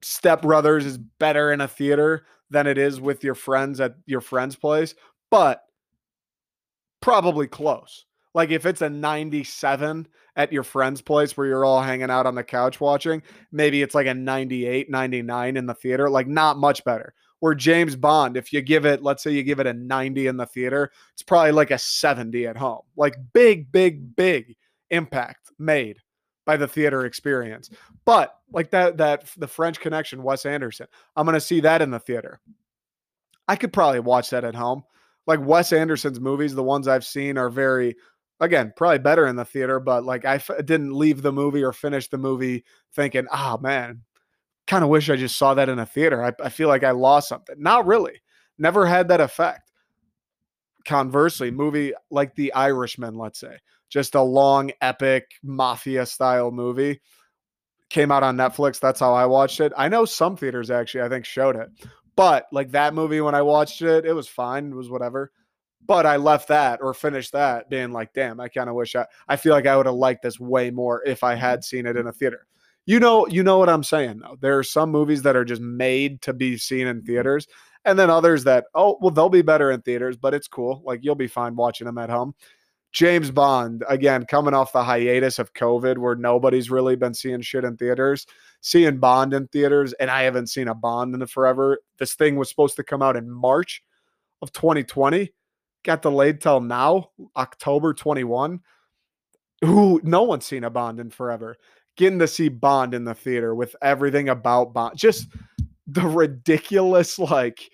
Step 0.00 0.42
Brothers 0.42 0.86
is 0.86 0.96
better 0.96 1.52
in 1.52 1.60
a 1.60 1.66
theater 1.66 2.24
than 2.50 2.68
it 2.68 2.78
is 2.78 3.00
with 3.00 3.24
your 3.24 3.34
friends 3.34 3.80
at 3.80 3.96
your 4.06 4.20
friend's 4.20 4.54
place, 4.54 4.94
but 5.28 5.64
probably 7.02 7.48
close. 7.48 8.04
Like 8.32 8.50
if 8.50 8.64
it's 8.64 8.80
a 8.80 8.88
97 8.88 10.06
at 10.36 10.52
your 10.52 10.62
friend's 10.62 11.00
place 11.00 11.36
where 11.36 11.48
you're 11.48 11.64
all 11.64 11.82
hanging 11.82 12.10
out 12.10 12.26
on 12.26 12.36
the 12.36 12.44
couch 12.44 12.80
watching, 12.80 13.20
maybe 13.50 13.82
it's 13.82 13.94
like 13.94 14.06
a 14.06 14.14
98, 14.14 14.88
99 14.88 15.56
in 15.56 15.66
the 15.66 15.74
theater, 15.74 16.08
like 16.08 16.28
not 16.28 16.58
much 16.58 16.84
better. 16.84 17.12
Where 17.40 17.54
James 17.54 17.96
Bond, 17.96 18.36
if 18.36 18.52
you 18.52 18.62
give 18.62 18.86
it, 18.86 19.02
let's 19.02 19.22
say 19.24 19.32
you 19.32 19.42
give 19.42 19.58
it 19.58 19.66
a 19.66 19.74
90 19.74 20.28
in 20.28 20.36
the 20.36 20.46
theater, 20.46 20.92
it's 21.12 21.24
probably 21.24 21.52
like 21.52 21.72
a 21.72 21.78
70 21.78 22.46
at 22.46 22.56
home. 22.56 22.82
Like 22.96 23.16
big, 23.32 23.72
big, 23.72 24.14
big 24.14 24.56
impact 24.90 25.50
made 25.58 25.98
by 26.46 26.56
the 26.56 26.68
theater 26.68 27.04
experience. 27.06 27.68
Mm-hmm. 27.68 27.94
But 28.04 28.34
like 28.52 28.70
that, 28.70 28.98
that 28.98 29.24
the 29.36 29.48
French 29.48 29.80
Connection, 29.80 30.22
Wes 30.22 30.46
Anderson, 30.46 30.86
I'm 31.16 31.26
going 31.26 31.34
to 31.34 31.40
see 31.40 31.60
that 31.60 31.82
in 31.82 31.90
the 31.90 31.98
theater. 31.98 32.40
I 33.48 33.56
could 33.56 33.72
probably 33.72 34.00
watch 34.00 34.30
that 34.30 34.44
at 34.44 34.54
home. 34.54 34.82
Like 35.26 35.40
Wes 35.44 35.72
Anderson's 35.72 36.20
movies, 36.20 36.54
the 36.54 36.62
ones 36.62 36.86
I've 36.86 37.04
seen 37.04 37.38
are 37.38 37.50
very, 37.50 37.96
again, 38.40 38.72
probably 38.76 38.98
better 38.98 39.26
in 39.26 39.36
the 39.36 39.44
theater, 39.44 39.80
but 39.80 40.04
like 40.04 40.24
I 40.24 40.34
f- 40.34 40.50
didn't 40.64 40.92
leave 40.92 41.22
the 41.22 41.32
movie 41.32 41.62
or 41.62 41.72
finish 41.72 42.08
the 42.08 42.18
movie 42.18 42.64
thinking, 42.94 43.26
oh 43.32 43.58
man, 43.58 44.02
kind 44.66 44.84
of 44.84 44.90
wish 44.90 45.08
I 45.08 45.16
just 45.16 45.38
saw 45.38 45.54
that 45.54 45.68
in 45.68 45.78
a 45.78 45.86
theater. 45.86 46.22
I, 46.22 46.32
I 46.42 46.48
feel 46.50 46.68
like 46.68 46.84
I 46.84 46.90
lost 46.90 47.28
something. 47.28 47.56
Not 47.58 47.86
really. 47.86 48.20
Never 48.58 48.86
had 48.86 49.08
that 49.08 49.20
effect. 49.20 49.70
Conversely, 50.86 51.50
movie 51.50 51.94
like 52.10 52.34
The 52.34 52.52
Irishman, 52.52 53.14
let's 53.14 53.40
say, 53.40 53.56
just 53.88 54.14
a 54.14 54.22
long, 54.22 54.72
epic 54.80 55.30
mafia 55.42 56.06
style 56.06 56.50
movie. 56.50 57.00
Came 57.90 58.10
out 58.10 58.22
on 58.22 58.36
mm-hmm. 58.36 58.62
Netflix. 58.62 58.80
That's 58.80 59.00
how 59.00 59.14
I 59.14 59.26
watched 59.26 59.60
it. 59.60 59.72
I 59.76 59.88
know 59.88 60.04
some 60.04 60.36
theaters 60.36 60.70
actually, 60.70 61.02
I 61.02 61.08
think, 61.08 61.24
showed 61.24 61.56
it. 61.56 61.68
But 62.16 62.46
like 62.52 62.70
that 62.72 62.94
movie, 62.94 63.20
when 63.20 63.34
I 63.34 63.42
watched 63.42 63.82
it, 63.82 64.04
it 64.04 64.12
was 64.12 64.28
fine. 64.28 64.70
It 64.70 64.74
was 64.74 64.90
whatever. 64.90 65.32
But 65.86 66.06
I 66.06 66.16
left 66.16 66.48
that 66.48 66.80
or 66.80 66.94
finished 66.94 67.32
that 67.32 67.68
being 67.68 67.92
like, 67.92 68.12
damn, 68.14 68.40
I 68.40 68.48
kind 68.48 68.68
of 68.68 68.74
wish 68.74 68.96
I 68.96 69.06
I 69.28 69.36
feel 69.36 69.52
like 69.52 69.66
I 69.66 69.76
would 69.76 69.86
have 69.86 69.94
liked 69.94 70.22
this 70.22 70.40
way 70.40 70.70
more 70.70 71.02
if 71.04 71.22
I 71.22 71.32
mm-hmm. 71.32 71.40
had 71.40 71.64
seen 71.64 71.86
it 71.86 71.96
in 71.96 72.06
a 72.06 72.12
theater. 72.12 72.46
You 72.86 73.00
know, 73.00 73.26
you 73.26 73.42
know 73.42 73.58
what 73.58 73.68
I'm 73.68 73.84
saying 73.84 74.20
though. 74.20 74.36
There 74.40 74.58
are 74.58 74.64
some 74.64 74.90
movies 74.90 75.22
that 75.22 75.36
are 75.36 75.44
just 75.44 75.62
made 75.62 76.22
to 76.22 76.32
be 76.32 76.56
seen 76.56 76.86
in 76.86 76.98
mm-hmm. 76.98 77.06
theaters, 77.06 77.46
and 77.84 77.98
then 77.98 78.10
others 78.10 78.44
that, 78.44 78.64
oh, 78.74 78.98
well, 79.00 79.10
they'll 79.10 79.28
be 79.28 79.42
better 79.42 79.70
in 79.70 79.82
theaters, 79.82 80.16
but 80.16 80.34
it's 80.34 80.48
cool. 80.48 80.82
Like 80.84 81.00
you'll 81.02 81.14
be 81.14 81.28
fine 81.28 81.56
watching 81.56 81.86
them 81.86 81.98
at 81.98 82.10
home. 82.10 82.34
James 82.94 83.32
Bond, 83.32 83.82
again, 83.88 84.24
coming 84.24 84.54
off 84.54 84.72
the 84.72 84.84
hiatus 84.84 85.40
of 85.40 85.52
COVID 85.52 85.98
where 85.98 86.14
nobody's 86.14 86.70
really 86.70 86.94
been 86.94 87.12
seeing 87.12 87.40
shit 87.40 87.64
in 87.64 87.76
theaters, 87.76 88.24
seeing 88.60 88.98
Bond 88.98 89.34
in 89.34 89.48
theaters, 89.48 89.92
and 89.94 90.08
I 90.08 90.22
haven't 90.22 90.46
seen 90.46 90.68
a 90.68 90.74
Bond 90.76 91.12
in 91.12 91.18
the 91.18 91.26
forever. 91.26 91.80
This 91.98 92.14
thing 92.14 92.36
was 92.36 92.48
supposed 92.48 92.76
to 92.76 92.84
come 92.84 93.02
out 93.02 93.16
in 93.16 93.28
March 93.28 93.82
of 94.42 94.52
2020, 94.52 95.32
got 95.82 96.02
delayed 96.02 96.40
till 96.40 96.60
now, 96.60 97.10
October 97.36 97.94
21. 97.94 98.60
Who 99.64 100.00
no 100.04 100.22
one's 100.22 100.46
seen 100.46 100.62
a 100.62 100.70
Bond 100.70 101.00
in 101.00 101.10
forever. 101.10 101.56
Getting 101.96 102.20
to 102.20 102.28
see 102.28 102.48
Bond 102.48 102.94
in 102.94 103.04
the 103.04 103.14
theater 103.14 103.56
with 103.56 103.74
everything 103.82 104.28
about 104.28 104.72
Bond, 104.72 104.96
just 104.96 105.26
the 105.88 106.06
ridiculous, 106.06 107.18
like, 107.18 107.70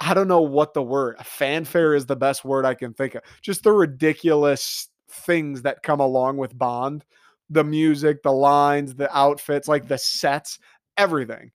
I 0.00 0.14
don't 0.14 0.28
know 0.28 0.40
what 0.40 0.72
the 0.72 0.82
word 0.82 1.18
fanfare 1.22 1.94
is 1.94 2.06
the 2.06 2.16
best 2.16 2.44
word 2.44 2.64
I 2.64 2.74
can 2.74 2.94
think 2.94 3.14
of. 3.14 3.22
Just 3.42 3.62
the 3.62 3.72
ridiculous 3.72 4.88
things 5.10 5.62
that 5.62 5.82
come 5.82 6.00
along 6.00 6.38
with 6.38 6.56
Bond, 6.56 7.04
the 7.50 7.64
music, 7.64 8.22
the 8.22 8.32
lines, 8.32 8.94
the 8.94 9.14
outfits, 9.16 9.68
like 9.68 9.88
the 9.88 9.98
sets, 9.98 10.58
everything. 10.96 11.50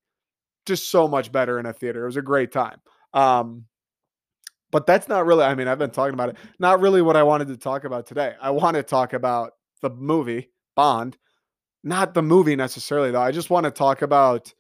Just 0.65 0.91
so 0.91 1.07
much 1.07 1.31
better 1.31 1.59
in 1.59 1.65
a 1.65 1.73
theater. 1.73 2.03
It 2.03 2.07
was 2.07 2.17
a 2.17 2.21
great 2.21 2.51
time. 2.51 2.79
Um, 3.13 3.65
but 4.71 4.85
that's 4.85 5.07
not 5.07 5.25
really, 5.25 5.43
I 5.43 5.55
mean, 5.55 5.67
I've 5.67 5.79
been 5.79 5.91
talking 5.91 6.13
about 6.13 6.29
it. 6.29 6.37
Not 6.59 6.81
really 6.81 7.01
what 7.01 7.15
I 7.15 7.23
wanted 7.23 7.47
to 7.47 7.57
talk 7.57 7.83
about 7.83 8.05
today. 8.05 8.33
I 8.41 8.51
want 8.51 8.75
to 8.75 8.83
talk 8.83 9.13
about 9.13 9.53
the 9.81 9.89
movie, 9.89 10.51
Bond, 10.75 11.17
not 11.83 12.13
the 12.13 12.21
movie 12.21 12.55
necessarily, 12.55 13.11
though. 13.11 13.21
I 13.21 13.31
just 13.31 13.49
want 13.49 13.63
to 13.65 13.71
talk 13.71 14.01
about 14.01 14.53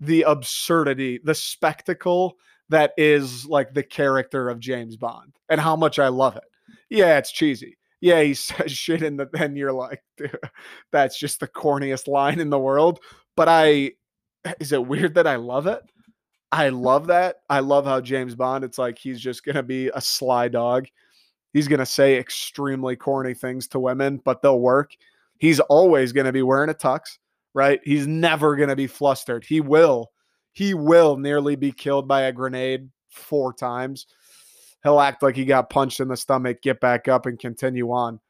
the 0.00 0.22
absurdity, 0.22 1.20
the 1.22 1.34
spectacle 1.34 2.36
that 2.68 2.92
is 2.96 3.46
like 3.46 3.74
the 3.74 3.82
character 3.82 4.48
of 4.48 4.60
James 4.60 4.96
Bond 4.96 5.34
and 5.48 5.60
how 5.60 5.76
much 5.76 5.98
I 5.98 6.08
love 6.08 6.36
it. 6.36 6.44
Yeah, 6.88 7.18
it's 7.18 7.32
cheesy. 7.32 7.76
Yeah, 8.00 8.22
he 8.22 8.34
says 8.34 8.72
shit 8.72 9.02
in 9.02 9.16
the 9.16 9.28
then 9.32 9.56
you're 9.56 9.72
like, 9.72 10.02
that's 10.92 11.18
just 11.18 11.40
the 11.40 11.48
corniest 11.48 12.08
line 12.08 12.40
in 12.40 12.50
the 12.50 12.58
world. 12.58 13.00
But 13.36 13.48
I 13.48 13.92
is 14.60 14.72
it 14.72 14.86
weird 14.86 15.14
that 15.14 15.26
I 15.26 15.36
love 15.36 15.66
it? 15.66 15.82
I 16.50 16.68
love 16.68 17.06
that. 17.06 17.36
I 17.48 17.60
love 17.60 17.86
how 17.86 18.00
James 18.00 18.34
Bond, 18.34 18.64
it's 18.64 18.78
like 18.78 18.98
he's 18.98 19.20
just 19.20 19.44
gonna 19.44 19.62
be 19.62 19.88
a 19.94 20.00
sly 20.00 20.48
dog. 20.48 20.86
He's 21.52 21.68
gonna 21.68 21.86
say 21.86 22.18
extremely 22.18 22.96
corny 22.96 23.34
things 23.34 23.68
to 23.68 23.80
women, 23.80 24.20
but 24.24 24.42
they'll 24.42 24.60
work. 24.60 24.92
He's 25.38 25.60
always 25.60 26.12
gonna 26.12 26.32
be 26.32 26.42
wearing 26.42 26.70
a 26.70 26.74
tux, 26.74 27.18
right? 27.54 27.80
He's 27.84 28.06
never 28.06 28.56
gonna 28.56 28.76
be 28.76 28.86
flustered. 28.86 29.44
He 29.44 29.60
will 29.60 30.10
he 30.52 30.74
will 30.74 31.16
nearly 31.16 31.56
be 31.56 31.72
killed 31.72 32.06
by 32.06 32.22
a 32.22 32.32
grenade 32.32 32.88
four 33.10 33.52
times. 33.52 34.06
He'll 34.82 35.00
act 35.00 35.22
like 35.22 35.36
he 35.36 35.44
got 35.44 35.70
punched 35.70 36.00
in 36.00 36.08
the 36.08 36.16
stomach, 36.16 36.62
get 36.62 36.80
back 36.80 37.08
up, 37.08 37.26
and 37.26 37.38
continue 37.38 37.92
on. 37.92 38.20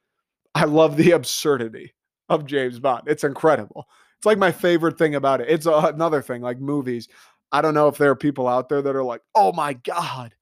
I 0.54 0.64
love 0.64 0.96
the 0.96 1.10
absurdity 1.12 1.94
of 2.28 2.46
James 2.46 2.78
Bond. 2.78 3.04
It's 3.06 3.24
incredible. 3.24 3.86
It's 4.18 4.26
like 4.26 4.38
my 4.38 4.52
favorite 4.52 4.98
thing 4.98 5.14
about 5.14 5.40
it. 5.40 5.48
It's 5.48 5.66
uh, 5.66 5.90
another 5.92 6.22
thing, 6.22 6.42
like 6.42 6.60
movies. 6.60 7.08
I 7.50 7.60
don't 7.60 7.74
know 7.74 7.88
if 7.88 7.98
there 7.98 8.10
are 8.10 8.16
people 8.16 8.48
out 8.48 8.68
there 8.68 8.80
that 8.80 8.96
are 8.96 9.02
like, 9.02 9.22
oh 9.34 9.52
my 9.52 9.72
God, 9.74 10.34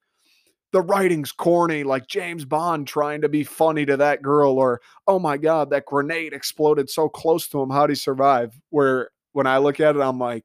the 0.72 0.82
writing's 0.82 1.32
corny, 1.32 1.82
like 1.82 2.06
James 2.06 2.44
Bond 2.44 2.86
trying 2.86 3.22
to 3.22 3.28
be 3.28 3.42
funny 3.42 3.84
to 3.86 3.96
that 3.96 4.22
girl, 4.22 4.52
or 4.58 4.80
oh 5.06 5.18
my 5.18 5.36
God, 5.36 5.70
that 5.70 5.86
grenade 5.86 6.32
exploded 6.32 6.88
so 6.90 7.08
close 7.08 7.48
to 7.48 7.60
him. 7.60 7.70
How'd 7.70 7.90
he 7.90 7.96
survive? 7.96 8.54
Where 8.70 9.10
when 9.32 9.46
I 9.46 9.58
look 9.58 9.80
at 9.80 9.96
it, 9.96 10.02
I'm 10.02 10.18
like, 10.18 10.44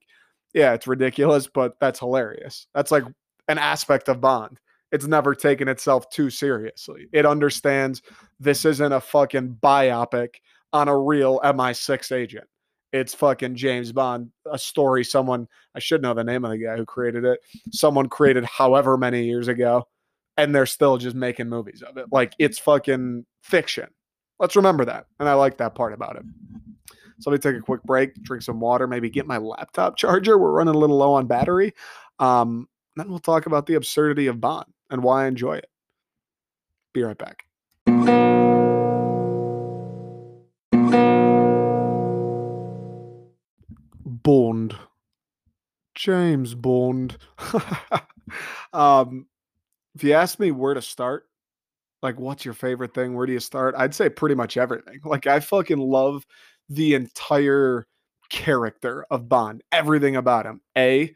yeah, 0.55 0.73
it's 0.73 0.87
ridiculous, 0.87 1.47
but 1.47 1.77
that's 1.81 1.99
hilarious. 1.99 2.65
That's 2.73 2.89
like 2.89 3.03
an 3.49 3.57
aspect 3.57 4.07
of 4.07 4.21
Bond. 4.21 4.57
It's 4.91 5.05
never 5.05 5.35
taken 5.35 5.67
itself 5.67 6.09
too 6.09 6.29
seriously. 6.29 7.07
It 7.11 7.25
understands 7.25 8.01
this 8.39 8.63
isn't 8.63 8.93
a 8.93 9.01
fucking 9.01 9.57
biopic 9.61 10.35
on 10.71 10.87
a 10.87 10.97
real 10.97 11.41
MI6 11.41 12.15
agent. 12.15 12.45
It's 12.93 13.13
fucking 13.13 13.55
James 13.55 13.91
Bond, 13.91 14.31
a 14.49 14.57
story 14.57 15.03
someone, 15.03 15.49
I 15.75 15.79
should 15.79 16.01
know 16.01 16.13
the 16.13 16.23
name 16.23 16.45
of 16.45 16.51
the 16.51 16.57
guy 16.57 16.77
who 16.77 16.85
created 16.85 17.25
it. 17.25 17.41
Someone 17.73 18.07
created 18.07 18.45
however 18.45 18.97
many 18.97 19.25
years 19.25 19.49
ago, 19.49 19.89
and 20.37 20.55
they're 20.55 20.65
still 20.65 20.97
just 20.97 21.17
making 21.17 21.49
movies 21.49 21.81
of 21.81 21.97
it. 21.97 22.05
Like 22.13 22.33
it's 22.39 22.59
fucking 22.59 23.25
fiction. 23.41 23.89
Let's 24.39 24.55
remember 24.55 24.85
that. 24.85 25.07
And 25.19 25.27
I 25.27 25.33
like 25.33 25.57
that 25.57 25.75
part 25.75 25.91
about 25.91 26.15
it. 26.15 26.23
So 27.19 27.29
let 27.29 27.35
me 27.35 27.51
take 27.51 27.59
a 27.59 27.63
quick 27.63 27.83
break, 27.83 28.21
drink 28.23 28.43
some 28.43 28.59
water, 28.59 28.87
maybe 28.87 29.09
get 29.09 29.27
my 29.27 29.37
laptop 29.37 29.97
charger. 29.97 30.37
We're 30.37 30.51
running 30.51 30.75
a 30.75 30.77
little 30.77 30.97
low 30.97 31.13
on 31.13 31.27
battery. 31.27 31.73
Um, 32.19 32.67
then 32.95 33.09
we'll 33.09 33.19
talk 33.19 33.45
about 33.45 33.65
the 33.65 33.75
absurdity 33.75 34.27
of 34.27 34.39
Bond 34.39 34.67
and 34.89 35.03
why 35.03 35.25
I 35.25 35.27
enjoy 35.27 35.55
it. 35.55 35.69
Be 36.93 37.03
right 37.03 37.17
back. 37.17 37.43
Bond. 44.05 44.75
James 45.93 46.55
Bond. 46.55 47.17
um, 48.73 49.27
if 49.95 50.03
you 50.03 50.13
ask 50.13 50.39
me 50.39 50.51
where 50.51 50.73
to 50.73 50.81
start, 50.81 51.27
like 52.01 52.19
what's 52.19 52.45
your 52.45 52.53
favorite 52.53 52.93
thing? 52.93 53.13
Where 53.13 53.25
do 53.25 53.33
you 53.33 53.39
start? 53.39 53.75
I'd 53.77 53.95
say 53.95 54.09
pretty 54.09 54.35
much 54.35 54.57
everything. 54.57 54.99
Like 55.03 55.27
I 55.27 55.39
fucking 55.39 55.79
love 55.79 56.25
the 56.69 56.93
entire 56.93 57.87
character 58.29 59.05
of 59.11 59.29
Bond, 59.29 59.63
everything 59.71 60.15
about 60.15 60.45
him. 60.45 60.61
A, 60.77 61.13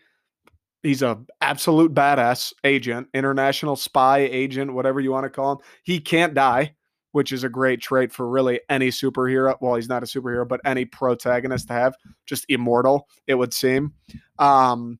he's 0.84 1.02
a 1.02 1.20
absolute 1.42 1.94
badass 1.94 2.54
agent, 2.64 3.08
international 3.14 3.76
spy 3.76 4.20
agent, 4.20 4.74
whatever 4.74 5.00
you 5.00 5.12
want 5.12 5.26
to 5.26 5.30
call 5.30 5.54
him. 5.54 5.58
He 5.84 6.00
can't 6.00 6.34
die, 6.34 6.76
which 7.12 7.32
is 7.32 7.44
a 7.44 7.50
great 7.50 7.82
trait 7.82 8.12
for 8.14 8.30
really 8.30 8.62
any 8.70 8.90
superhero. 8.90 9.56
Well, 9.60 9.76
he's 9.76 9.90
not 9.90 10.04
a 10.04 10.06
superhero, 10.06 10.48
but 10.48 10.62
any 10.66 10.86
protagonist 10.86 11.68
to 11.68 11.74
have, 11.74 11.96
just 12.26 12.46
immortal, 12.50 13.08
it 13.28 13.36
would 13.36 13.54
seem. 13.54 13.94
Um, 14.38 15.00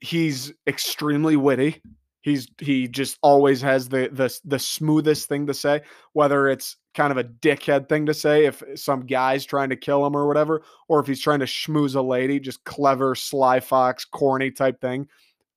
he's 0.00 0.52
extremely 0.66 1.36
witty. 1.36 1.80
He's 2.26 2.48
he 2.58 2.88
just 2.88 3.18
always 3.22 3.62
has 3.62 3.88
the 3.88 4.08
the 4.10 4.36
the 4.44 4.58
smoothest 4.58 5.28
thing 5.28 5.46
to 5.46 5.54
say, 5.54 5.82
whether 6.12 6.48
it's 6.48 6.74
kind 6.92 7.12
of 7.12 7.18
a 7.18 7.22
dickhead 7.22 7.88
thing 7.88 8.06
to 8.06 8.14
say 8.14 8.46
if 8.46 8.64
some 8.74 9.06
guy's 9.06 9.44
trying 9.44 9.68
to 9.68 9.76
kill 9.76 10.04
him 10.04 10.16
or 10.16 10.26
whatever, 10.26 10.62
or 10.88 10.98
if 10.98 11.06
he's 11.06 11.20
trying 11.20 11.38
to 11.38 11.46
schmooze 11.46 11.94
a 11.94 12.02
lady, 12.02 12.40
just 12.40 12.64
clever, 12.64 13.14
sly 13.14 13.60
fox, 13.60 14.04
corny 14.04 14.50
type 14.50 14.80
thing. 14.80 15.06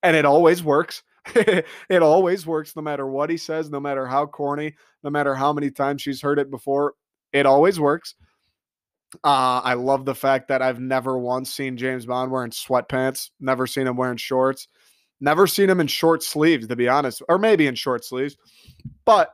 And 0.04 0.16
it 0.16 0.26
always 0.26 0.62
works. 0.62 1.02
it 1.36 2.04
always 2.04 2.46
works 2.46 2.76
no 2.76 2.84
matter 2.84 3.08
what 3.08 3.32
he 3.32 3.38
says, 3.38 3.72
no 3.72 3.80
matter 3.80 4.06
how 4.06 4.28
corny, 4.28 4.76
no 5.02 5.10
matter 5.10 5.34
how 5.34 5.52
many 5.52 5.72
times 5.72 6.04
she's 6.04 6.22
heard 6.22 6.38
it 6.38 6.52
before. 6.52 6.94
It 7.34 7.48
always 7.48 7.80
works. 7.80 8.14
Uh, 9.24 9.62
I 9.64 9.74
love 9.74 10.06
the 10.06 10.14
fact 10.14 10.50
that 10.50 10.62
I've 10.62 10.80
never 10.80 11.18
once 11.18 11.52
seen 11.52 11.78
James 11.78 12.06
Bond 12.06 12.30
wearing 12.30 12.52
sweatpants, 12.52 13.32
never 13.40 13.66
seen 13.66 13.88
him 13.88 13.98
wearing 13.98 14.18
shorts, 14.18 14.68
never 15.22 15.48
seen 15.48 15.70
him 15.70 15.80
in 15.80 15.88
short 15.88 16.24
sleeves, 16.24 16.68
to 16.68 16.76
be 16.76 16.88
honest, 16.88 17.22
or 17.30 17.38
maybe 17.38 17.68
in 17.68 17.76
short 17.76 18.06
sleeves. 18.06 18.38
But 19.06 19.34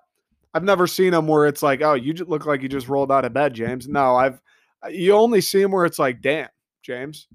I've 0.54 0.63
never 0.63 0.88
seen 0.88 1.13
him 1.13 1.27
where 1.27 1.48
it's 1.48 1.62
like, 1.62 1.82
oh, 1.82 1.94
you 1.94 2.13
just 2.13 2.30
look 2.30 2.46
like 2.46 2.62
you 2.62 2.70
just 2.70 2.88
rolled 2.88 3.12
out 3.12 3.25
of 3.25 3.34
bed, 3.34 3.54
James. 3.54 3.88
No, 3.88 4.15
I've 4.15 4.42
uh, 4.84 4.89
you 4.89 5.13
only 5.13 5.42
see 5.42 5.62
him 5.62 5.72
where 5.72 5.86
it's 5.86 6.00
like, 6.00 6.22
damn, 6.22 6.50
James, 6.82 7.27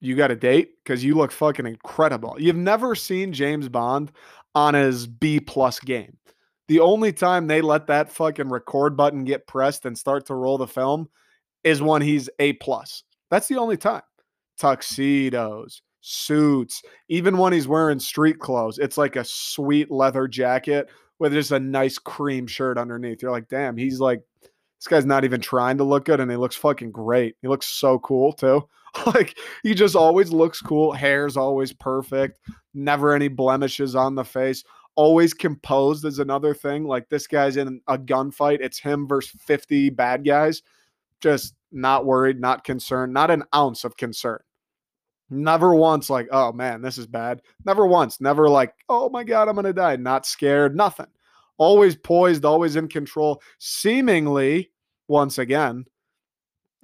you 0.00 0.16
got 0.16 0.30
a 0.30 0.36
date 0.36 0.70
because 0.82 1.04
you 1.04 1.14
look 1.14 1.30
fucking 1.30 1.66
incredible. 1.66 2.36
You've 2.38 2.56
never 2.56 2.94
seen 2.94 3.32
James 3.32 3.68
Bond 3.68 4.12
on 4.54 4.74
his 4.74 5.06
B 5.06 5.40
plus 5.40 5.78
game. 5.78 6.16
The 6.68 6.80
only 6.80 7.12
time 7.12 7.46
they 7.46 7.60
let 7.60 7.86
that 7.88 8.12
fucking 8.12 8.48
record 8.48 8.96
button 8.96 9.24
get 9.24 9.46
pressed 9.46 9.86
and 9.86 9.98
start 9.98 10.26
to 10.26 10.34
roll 10.34 10.56
the 10.56 10.66
film 10.66 11.08
is 11.64 11.82
when 11.82 12.00
he's 12.00 12.30
A 12.38 12.54
plus. 12.54 13.02
That's 13.30 13.48
the 13.48 13.56
only 13.56 13.76
time. 13.76 14.02
Tuxedos, 14.58 15.82
suits, 16.00 16.82
even 17.08 17.38
when 17.38 17.52
he's 17.52 17.68
wearing 17.68 17.98
street 17.98 18.38
clothes, 18.38 18.78
it's 18.78 18.98
like 18.98 19.16
a 19.16 19.24
sweet 19.24 19.90
leather 19.90 20.26
jacket 20.26 20.88
with 21.18 21.32
just 21.32 21.52
a 21.52 21.60
nice 21.60 21.98
cream 21.98 22.46
shirt 22.46 22.78
underneath. 22.78 23.22
You're 23.22 23.30
like, 23.30 23.48
damn, 23.48 23.76
he's 23.76 24.00
like, 24.00 24.22
this 24.42 24.88
guy's 24.88 25.04
not 25.04 25.24
even 25.24 25.40
trying 25.40 25.76
to 25.76 25.84
look 25.84 26.06
good 26.06 26.20
and 26.20 26.30
he 26.30 26.36
looks 26.36 26.56
fucking 26.56 26.90
great. 26.90 27.36
He 27.42 27.48
looks 27.48 27.66
so 27.66 27.98
cool 27.98 28.32
too. 28.32 28.66
like 29.06 29.38
he 29.62 29.74
just 29.74 29.94
always 29.94 30.32
looks 30.32 30.60
cool. 30.60 30.92
Hair's 30.92 31.36
always 31.36 31.72
perfect. 31.72 32.40
Never 32.72 33.14
any 33.14 33.28
blemishes 33.28 33.94
on 33.94 34.14
the 34.14 34.24
face. 34.24 34.64
Always 34.96 35.34
composed 35.34 36.04
is 36.06 36.18
another 36.18 36.54
thing. 36.54 36.84
Like 36.84 37.08
this 37.08 37.26
guy's 37.26 37.56
in 37.56 37.80
a 37.86 37.98
gunfight. 37.98 38.60
It's 38.60 38.78
him 38.78 39.06
versus 39.06 39.38
50 39.42 39.90
bad 39.90 40.24
guys. 40.24 40.62
Just 41.20 41.54
not 41.70 42.06
worried, 42.06 42.40
not 42.40 42.64
concerned, 42.64 43.12
not 43.12 43.30
an 43.30 43.44
ounce 43.54 43.84
of 43.84 43.96
concern. 43.96 44.40
Never 45.30 45.74
once 45.74 46.10
like, 46.10 46.28
oh 46.32 46.52
man, 46.52 46.82
this 46.82 46.98
is 46.98 47.06
bad. 47.06 47.40
Never 47.64 47.86
once. 47.86 48.20
Never 48.20 48.48
like, 48.48 48.74
oh 48.88 49.08
my 49.08 49.22
God, 49.22 49.48
I'm 49.48 49.54
going 49.54 49.64
to 49.64 49.72
die. 49.72 49.96
Not 49.96 50.26
scared, 50.26 50.76
nothing. 50.76 51.06
Always 51.56 51.94
poised, 51.94 52.44
always 52.44 52.74
in 52.74 52.88
control. 52.88 53.40
Seemingly, 53.58 54.72
once 55.08 55.38
again, 55.38 55.84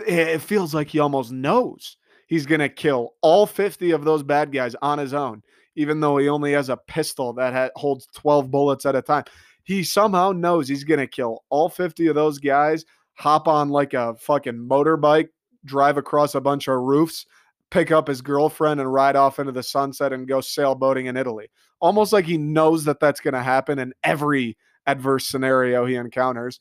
it 0.06 0.38
feels 0.38 0.74
like 0.74 0.88
he 0.88 1.00
almost 1.00 1.32
knows 1.32 1.96
he's 2.26 2.46
going 2.46 2.60
to 2.60 2.68
kill 2.68 3.14
all 3.20 3.46
50 3.46 3.90
of 3.92 4.04
those 4.04 4.22
bad 4.22 4.52
guys 4.52 4.76
on 4.82 4.98
his 4.98 5.14
own, 5.14 5.42
even 5.74 6.00
though 6.00 6.18
he 6.18 6.28
only 6.28 6.52
has 6.52 6.68
a 6.68 6.76
pistol 6.76 7.32
that 7.34 7.52
ha- 7.52 7.70
holds 7.74 8.06
12 8.14 8.50
bullets 8.50 8.86
at 8.86 8.94
a 8.94 9.02
time. 9.02 9.24
He 9.64 9.82
somehow 9.82 10.32
knows 10.32 10.68
he's 10.68 10.84
going 10.84 11.00
to 11.00 11.06
kill 11.08 11.44
all 11.48 11.68
50 11.68 12.06
of 12.06 12.14
those 12.14 12.38
guys, 12.38 12.84
hop 13.14 13.48
on 13.48 13.70
like 13.70 13.94
a 13.94 14.14
fucking 14.16 14.54
motorbike, 14.54 15.28
drive 15.64 15.96
across 15.96 16.34
a 16.34 16.40
bunch 16.40 16.68
of 16.68 16.80
roofs, 16.80 17.26
pick 17.70 17.90
up 17.90 18.08
his 18.08 18.22
girlfriend 18.22 18.80
and 18.80 18.92
ride 18.92 19.16
off 19.16 19.38
into 19.38 19.52
the 19.52 19.62
sunset 19.62 20.12
and 20.12 20.28
go 20.28 20.38
sailboating 20.38 21.06
in 21.06 21.16
Italy. 21.16 21.48
Almost 21.80 22.12
like 22.12 22.24
he 22.24 22.38
knows 22.38 22.84
that 22.84 23.00
that's 23.00 23.20
going 23.20 23.34
to 23.34 23.42
happen 23.42 23.78
in 23.78 23.92
every 24.02 24.56
adverse 24.86 25.26
scenario 25.26 25.84
he 25.84 25.96
encounters. 25.96 26.60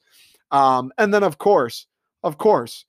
Um, 0.51 0.91
and 0.97 1.13
then, 1.13 1.23
of 1.23 1.37
course, 1.37 1.87
of 2.23 2.37
course, 2.37 2.85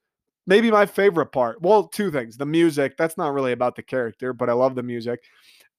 maybe 0.46 0.70
my 0.70 0.86
favorite 0.86 1.32
part. 1.32 1.60
Well, 1.60 1.88
two 1.88 2.10
things. 2.10 2.36
The 2.36 2.46
music, 2.46 2.96
that's 2.96 3.16
not 3.16 3.32
really 3.32 3.52
about 3.52 3.76
the 3.76 3.82
character, 3.82 4.32
but 4.32 4.48
I 4.48 4.54
love 4.54 4.74
the 4.74 4.82
music. 4.82 5.24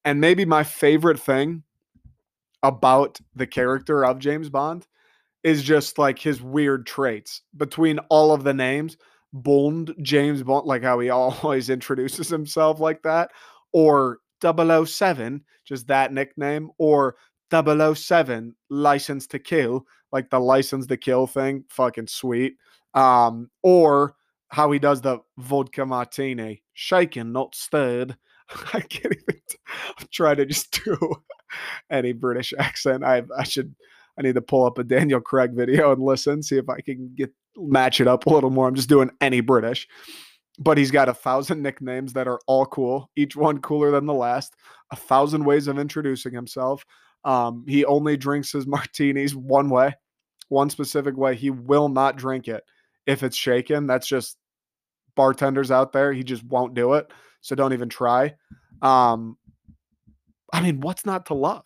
And 0.06 0.22
maybe 0.22 0.46
my 0.46 0.64
favorite 0.64 1.20
thing 1.20 1.64
about 2.64 3.20
the 3.36 3.48
character 3.48 4.06
of 4.06 4.20
James 4.20 4.50
Bond 4.50 4.88
is 5.44 5.64
just 5.64 5.98
like 5.98 6.20
his 6.20 6.42
weird 6.42 6.86
traits 6.86 7.42
between 7.56 8.00
all 8.10 8.34
of 8.34 8.44
the 8.44 8.54
names. 8.54 8.98
Bond, 9.34 9.94
James 10.02 10.44
Bond, 10.44 10.66
like 10.66 10.84
how 10.84 11.00
he 11.00 11.10
always 11.12 11.70
introduces 11.70 12.30
himself 12.30 12.80
like 12.80 13.02
that, 13.04 13.32
or 13.74 14.20
007, 14.42 15.44
just 15.66 15.88
that 15.88 16.14
nickname, 16.14 16.70
or 16.78 17.16
007, 17.52 18.56
License 18.70 19.28
to 19.28 19.40
Kill, 19.40 19.86
like 20.12 20.30
the 20.30 20.40
license 20.40 20.88
to 20.88 20.98
kill 20.98 21.28
thing, 21.28 21.64
fucking 21.70 22.08
sweet. 22.08 22.56
Um, 22.94 23.50
or 23.64 24.16
how 24.50 24.72
he 24.72 24.80
does 24.80 25.02
the 25.02 25.20
vodka 25.38 25.86
martini, 25.86 26.64
shaken, 26.74 27.32
not 27.32 27.54
stirred. 27.56 28.18
I 28.74 28.80
can't 28.80 29.14
even. 29.14 29.42
I'm 30.00 30.08
trying 30.12 30.38
to 30.38 30.46
just 30.46 30.72
do 30.86 31.16
any 31.90 32.14
British 32.14 32.54
accent. 32.58 33.04
I 33.04 33.24
I 33.38 33.44
should. 33.44 33.76
I 34.18 34.24
need 34.24 34.34
to 34.34 34.42
pull 34.42 34.66
up 34.66 34.80
a 34.80 34.84
Daniel 34.84 35.22
Craig 35.22 35.52
video 35.54 35.92
and 35.92 36.02
listen, 36.02 36.42
see 36.42 36.58
if 36.58 36.68
I 36.70 36.82
can 36.82 37.12
get 37.16 37.32
match 37.58 38.00
it 38.00 38.08
up 38.08 38.26
a 38.26 38.30
little 38.30 38.50
more. 38.50 38.68
I'm 38.68 38.76
just 38.76 38.90
doing 38.90 39.12
any 39.22 39.42
British. 39.42 39.88
But 40.60 40.78
he's 40.78 40.92
got 40.92 41.10
a 41.10 41.14
thousand 41.14 41.62
nicknames 41.62 42.14
that 42.14 42.28
are 42.28 42.40
all 42.48 42.66
cool, 42.66 43.12
each 43.16 43.36
one 43.36 43.60
cooler 43.60 43.92
than 43.92 44.08
the 44.08 44.14
last, 44.14 44.56
a 44.92 44.96
thousand 44.96 45.46
ways 45.46 45.68
of 45.68 45.78
introducing 45.78 46.34
himself. 46.34 46.84
Um, 47.24 47.64
he 47.68 47.86
only 47.86 48.18
drinks 48.18 48.52
his 48.52 48.66
martinis 48.68 49.36
one 49.36 49.70
way, 49.70 49.94
one 50.50 50.70
specific 50.70 51.16
way. 51.16 51.36
He 51.36 51.52
will 51.52 51.90
not 51.90 52.18
drink 52.18 52.48
it 52.48 52.64
if 53.06 53.22
it's 53.22 53.38
shaken. 53.38 53.86
That's 53.86 54.08
just 54.08 54.38
bartenders 55.16 55.72
out 55.72 55.94
there. 55.94 56.12
He 56.12 56.24
just 56.24 56.44
won't 56.44 56.74
do 56.74 56.94
it. 56.94 57.12
So 57.42 57.56
don't 57.56 57.74
even 57.74 57.90
try. 57.90 58.36
Um, 58.82 59.38
I 60.54 60.62
mean, 60.62 60.82
what's 60.82 61.06
not 61.06 61.28
to 61.28 61.34
love? 61.34 61.66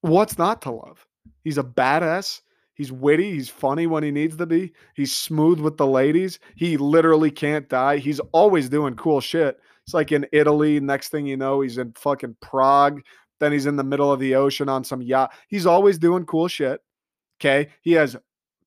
What's 0.00 0.38
not 0.38 0.62
to 0.62 0.70
love? 0.70 1.06
He's 1.44 1.58
a 1.58 1.64
badass. 1.64 2.40
He's 2.76 2.92
witty. 2.92 3.32
He's 3.32 3.48
funny 3.48 3.86
when 3.86 4.04
he 4.04 4.10
needs 4.10 4.36
to 4.36 4.46
be. 4.46 4.72
He's 4.94 5.14
smooth 5.14 5.60
with 5.60 5.78
the 5.78 5.86
ladies. 5.86 6.38
He 6.56 6.76
literally 6.76 7.30
can't 7.30 7.68
die. 7.68 7.96
He's 7.96 8.20
always 8.32 8.68
doing 8.68 8.94
cool 8.96 9.20
shit. 9.20 9.58
It's 9.84 9.94
like 9.94 10.12
in 10.12 10.26
Italy. 10.30 10.78
Next 10.78 11.08
thing 11.08 11.26
you 11.26 11.38
know, 11.38 11.62
he's 11.62 11.78
in 11.78 11.92
fucking 11.92 12.36
Prague. 12.42 13.00
Then 13.40 13.52
he's 13.52 13.66
in 13.66 13.76
the 13.76 13.84
middle 13.84 14.12
of 14.12 14.20
the 14.20 14.34
ocean 14.34 14.68
on 14.68 14.84
some 14.84 15.00
yacht. 15.00 15.32
He's 15.48 15.64
always 15.66 15.98
doing 15.98 16.26
cool 16.26 16.48
shit. 16.48 16.80
Okay. 17.40 17.70
He 17.80 17.92
has 17.92 18.14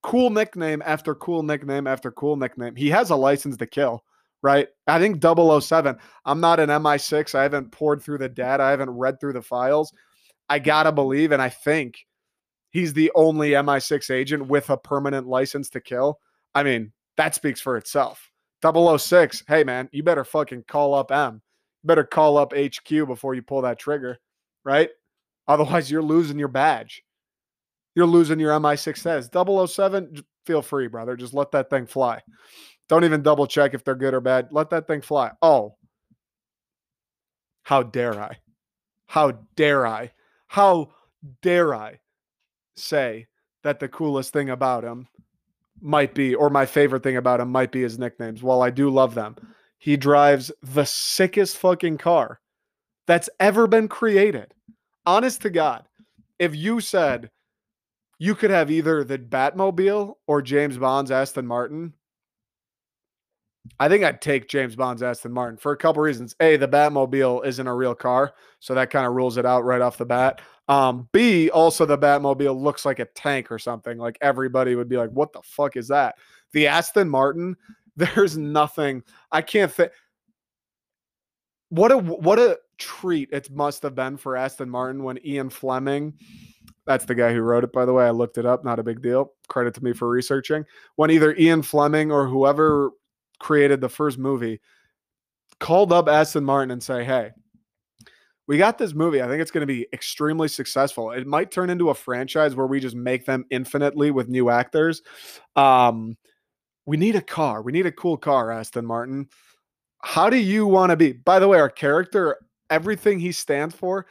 cool 0.02 0.32
nickname 0.32 0.82
after 0.86 1.14
cool 1.14 1.44
nickname 1.44 1.86
after 1.86 2.12
cool 2.12 2.36
nickname. 2.36 2.76
He 2.76 2.90
has 2.90 3.12
a 3.12 3.16
license 3.16 3.58
to 3.58 3.68
kill, 3.68 4.04
right? 4.42 4.68
I 4.88 5.00
think 5.00 5.22
007. 5.22 5.98
I'm 6.26 6.40
not 6.40 6.60
an 6.60 6.70
MI6. 6.70 7.36
I 7.36 7.44
haven't 7.44 7.72
poured 7.72 8.02
through 8.02 8.20
the 8.20 8.30
data. 8.30 8.64
I 8.64 8.72
haven't 8.72 8.90
read 8.90 9.20
through 9.20 9.34
the 9.34 9.42
files. 9.42 9.94
I 10.50 10.58
gotta 10.58 10.92
believe, 10.92 11.32
and 11.32 11.42
I 11.42 11.50
think 11.50 12.00
he's 12.72 12.94
the 12.94 13.12
only 13.16 13.52
MI6 13.52 14.12
agent 14.12 14.48
with 14.48 14.70
a 14.70 14.78
permanent 14.78 15.28
license 15.28 15.70
to 15.72 15.82
kill. 15.82 16.20
I 16.56 16.64
mean, 16.64 16.92
that 17.18 17.36
speaks 17.36 17.62
for 17.62 17.78
itself. 17.78 18.30
006, 18.64 19.44
hey 19.48 19.64
man, 19.64 19.88
you 19.92 20.04
better 20.04 20.24
fucking 20.24 20.66
call 20.68 20.94
up 20.94 21.12
M. 21.12 21.42
You 21.84 21.88
better 21.88 22.04
call 22.04 22.38
up 22.38 22.54
HQ 22.54 22.90
before 23.08 23.34
you 23.34 23.42
pull 23.42 23.62
that 23.62 23.80
trigger, 23.80 24.18
right? 24.66 24.90
Otherwise, 25.48 25.90
you're 25.90 26.02
losing 26.02 26.38
your 26.38 26.50
badge. 26.50 27.04
You're 27.96 28.06
losing 28.06 28.40
your 28.40 28.52
MI6 28.60 28.98
says. 28.98 29.30
007, 29.34 30.24
feel 30.46 30.62
free, 30.62 30.88
brother. 30.88 31.16
Just 31.16 31.34
let 31.34 31.52
that 31.52 31.70
thing 31.70 31.86
fly. 31.86 32.22
Don't 32.88 33.04
even 33.04 33.22
double 33.22 33.48
check 33.48 33.74
if 33.74 33.84
they're 33.84 33.96
good 33.96 34.14
or 34.14 34.22
bad. 34.22 34.50
Let 34.52 34.70
that 34.72 34.88
thing 34.88 35.02
fly. 35.02 35.32
Oh, 35.42 35.76
how 37.64 37.84
dare 37.84 38.20
I? 38.20 38.38
How 39.08 39.32
dare 39.56 39.86
I? 39.86 40.12
How 40.48 40.92
dare 41.42 41.76
I 41.76 42.00
say 42.80 43.28
that 43.64 43.80
the 43.80 43.88
coolest 43.88 44.34
thing 44.34 44.50
about 44.50 44.84
him 44.84 45.08
might 45.82 46.14
be, 46.14 46.36
or 46.36 46.50
my 46.50 46.66
favorite 46.66 47.04
thing 47.04 47.18
about 47.18 47.40
him 47.40 47.50
might 47.50 47.72
be 47.72 47.82
his 47.82 48.00
nicknames. 48.00 48.44
While 48.44 48.62
I 48.62 48.70
do 48.70 48.90
love 48.90 49.16
them, 49.16 49.36
he 49.78 49.98
drives 49.98 50.52
the 50.62 50.86
sickest 50.86 51.58
fucking 51.58 51.98
car 51.98 52.40
that's 53.08 53.30
ever 53.40 53.66
been 53.68 53.88
created. 53.88 54.54
Honest 55.06 55.42
to 55.42 55.50
God, 55.50 55.86
if 56.38 56.56
you 56.56 56.82
said 56.82 57.32
you 58.18 58.36
could 58.36 58.52
have 58.52 58.70
either 58.70 59.04
the 59.04 59.18
Batmobile 59.18 60.16
or 60.28 60.42
James 60.42 60.78
Bond's 60.78 61.12
Aston 61.12 61.48
Martin, 61.48 61.94
I 63.80 63.88
think 63.88 64.04
I'd 64.04 64.22
take 64.22 64.48
James 64.48 64.76
Bond's 64.76 65.04
Aston 65.04 65.32
Martin 65.32 65.58
for 65.58 65.72
a 65.72 65.78
couple 65.78 66.02
reasons. 66.02 66.36
A, 66.42 66.58
the 66.58 66.68
Batmobile 66.68 67.46
isn't 67.46 67.68
a 67.68 67.74
real 67.74 67.96
car, 67.96 68.34
so 68.60 68.74
that 68.76 68.90
kind 68.90 69.06
of 69.06 69.14
rules 69.14 69.38
it 69.38 69.46
out 69.46 69.64
right 69.64 69.82
off 69.82 69.98
the 69.98 70.06
bat. 70.06 70.42
Um, 70.68 71.08
B, 71.12 71.50
also 71.50 71.86
the 71.86 71.98
Batmobile 71.98 72.60
looks 72.60 72.86
like 72.86 73.00
a 73.00 73.06
tank 73.06 73.52
or 73.52 73.60
something. 73.60 73.98
Like 73.98 74.18
everybody 74.22 74.76
would 74.76 74.90
be 74.90 74.98
like, 74.98 75.10
"What 75.12 75.34
the 75.34 75.42
fuck 75.44 75.78
is 75.78 75.88
that?" 75.88 76.16
The 76.52 76.68
Aston 76.68 77.10
Martin, 77.10 77.56
there's 77.96 78.38
nothing. 78.38 79.04
I 79.32 79.42
can't 79.42 79.72
think. 79.72 79.92
What 81.70 81.92
a 81.92 81.98
what 81.98 82.40
a 82.40 82.60
treat 82.78 83.30
it 83.32 83.52
must 83.52 83.84
have 83.84 83.96
been 83.96 84.18
for 84.18 84.36
Aston 84.36 84.70
Martin 84.70 85.04
when 85.04 85.20
Ian 85.26 85.50
Fleming, 85.50 86.14
that's 86.86 87.06
the 87.06 87.16
guy 87.16 87.34
who 87.34 87.42
wrote 87.42 87.64
it, 87.64 87.72
by 87.72 87.86
the 87.86 87.94
way. 87.94 88.06
I 88.06 88.10
looked 88.10 88.38
it 88.38 88.46
up, 88.46 88.66
not 88.66 88.80
a 88.80 88.84
big 88.84 89.02
deal. 89.02 89.34
Credit 89.48 89.74
to 89.76 89.84
me 89.84 89.94
for 89.94 90.10
researching. 90.10 90.66
When 90.96 91.12
either 91.12 91.36
Ian 91.36 91.62
Fleming 91.62 92.12
or 92.12 92.28
whoever 92.28 92.92
created 93.40 93.82
the 93.82 93.90
first 93.90 94.18
movie 94.18 94.62
called 95.60 95.92
up 95.92 96.08
Aston 96.08 96.44
Martin 96.44 96.72
and 96.72 96.82
say, 96.82 97.04
hey, 97.04 97.32
we 98.48 98.58
got 98.58 98.78
this 98.78 98.94
movie. 98.94 99.22
I 99.22 99.28
think 99.28 99.42
it's 99.42 99.52
going 99.52 99.62
to 99.62 99.68
be 99.68 99.88
extremely 99.94 100.48
successful. 100.48 101.12
It 101.12 101.28
might 101.28 101.52
turn 101.52 101.70
into 101.70 101.92
a 101.92 101.94
franchise 101.94 102.56
where 102.56 102.66
we 102.66 102.80
just 102.80 102.96
make 102.96 103.26
them 103.26 103.46
infinitely 103.52 104.10
with 104.10 104.28
new 104.28 104.50
actors. 104.50 105.04
Um, 105.56 106.18
we 106.86 106.98
need 106.98 107.16
a 107.16 107.22
car. 107.22 107.62
We 107.62 107.72
need 107.72 107.86
a 107.86 107.92
cool 107.92 108.18
car, 108.18 108.52
Aston 108.52 108.86
Martin. 108.86 109.28
How 110.02 110.30
do 110.30 110.38
you 110.38 110.66
want 110.66 110.90
to 110.90 110.96
be? 110.96 111.12
By 111.12 111.38
the 111.38 111.48
way, 111.48 111.60
our 111.60 111.70
character, 111.70 112.38
everything 112.72 113.20
he 113.20 113.32
stands 113.32 113.76
for 113.76 114.08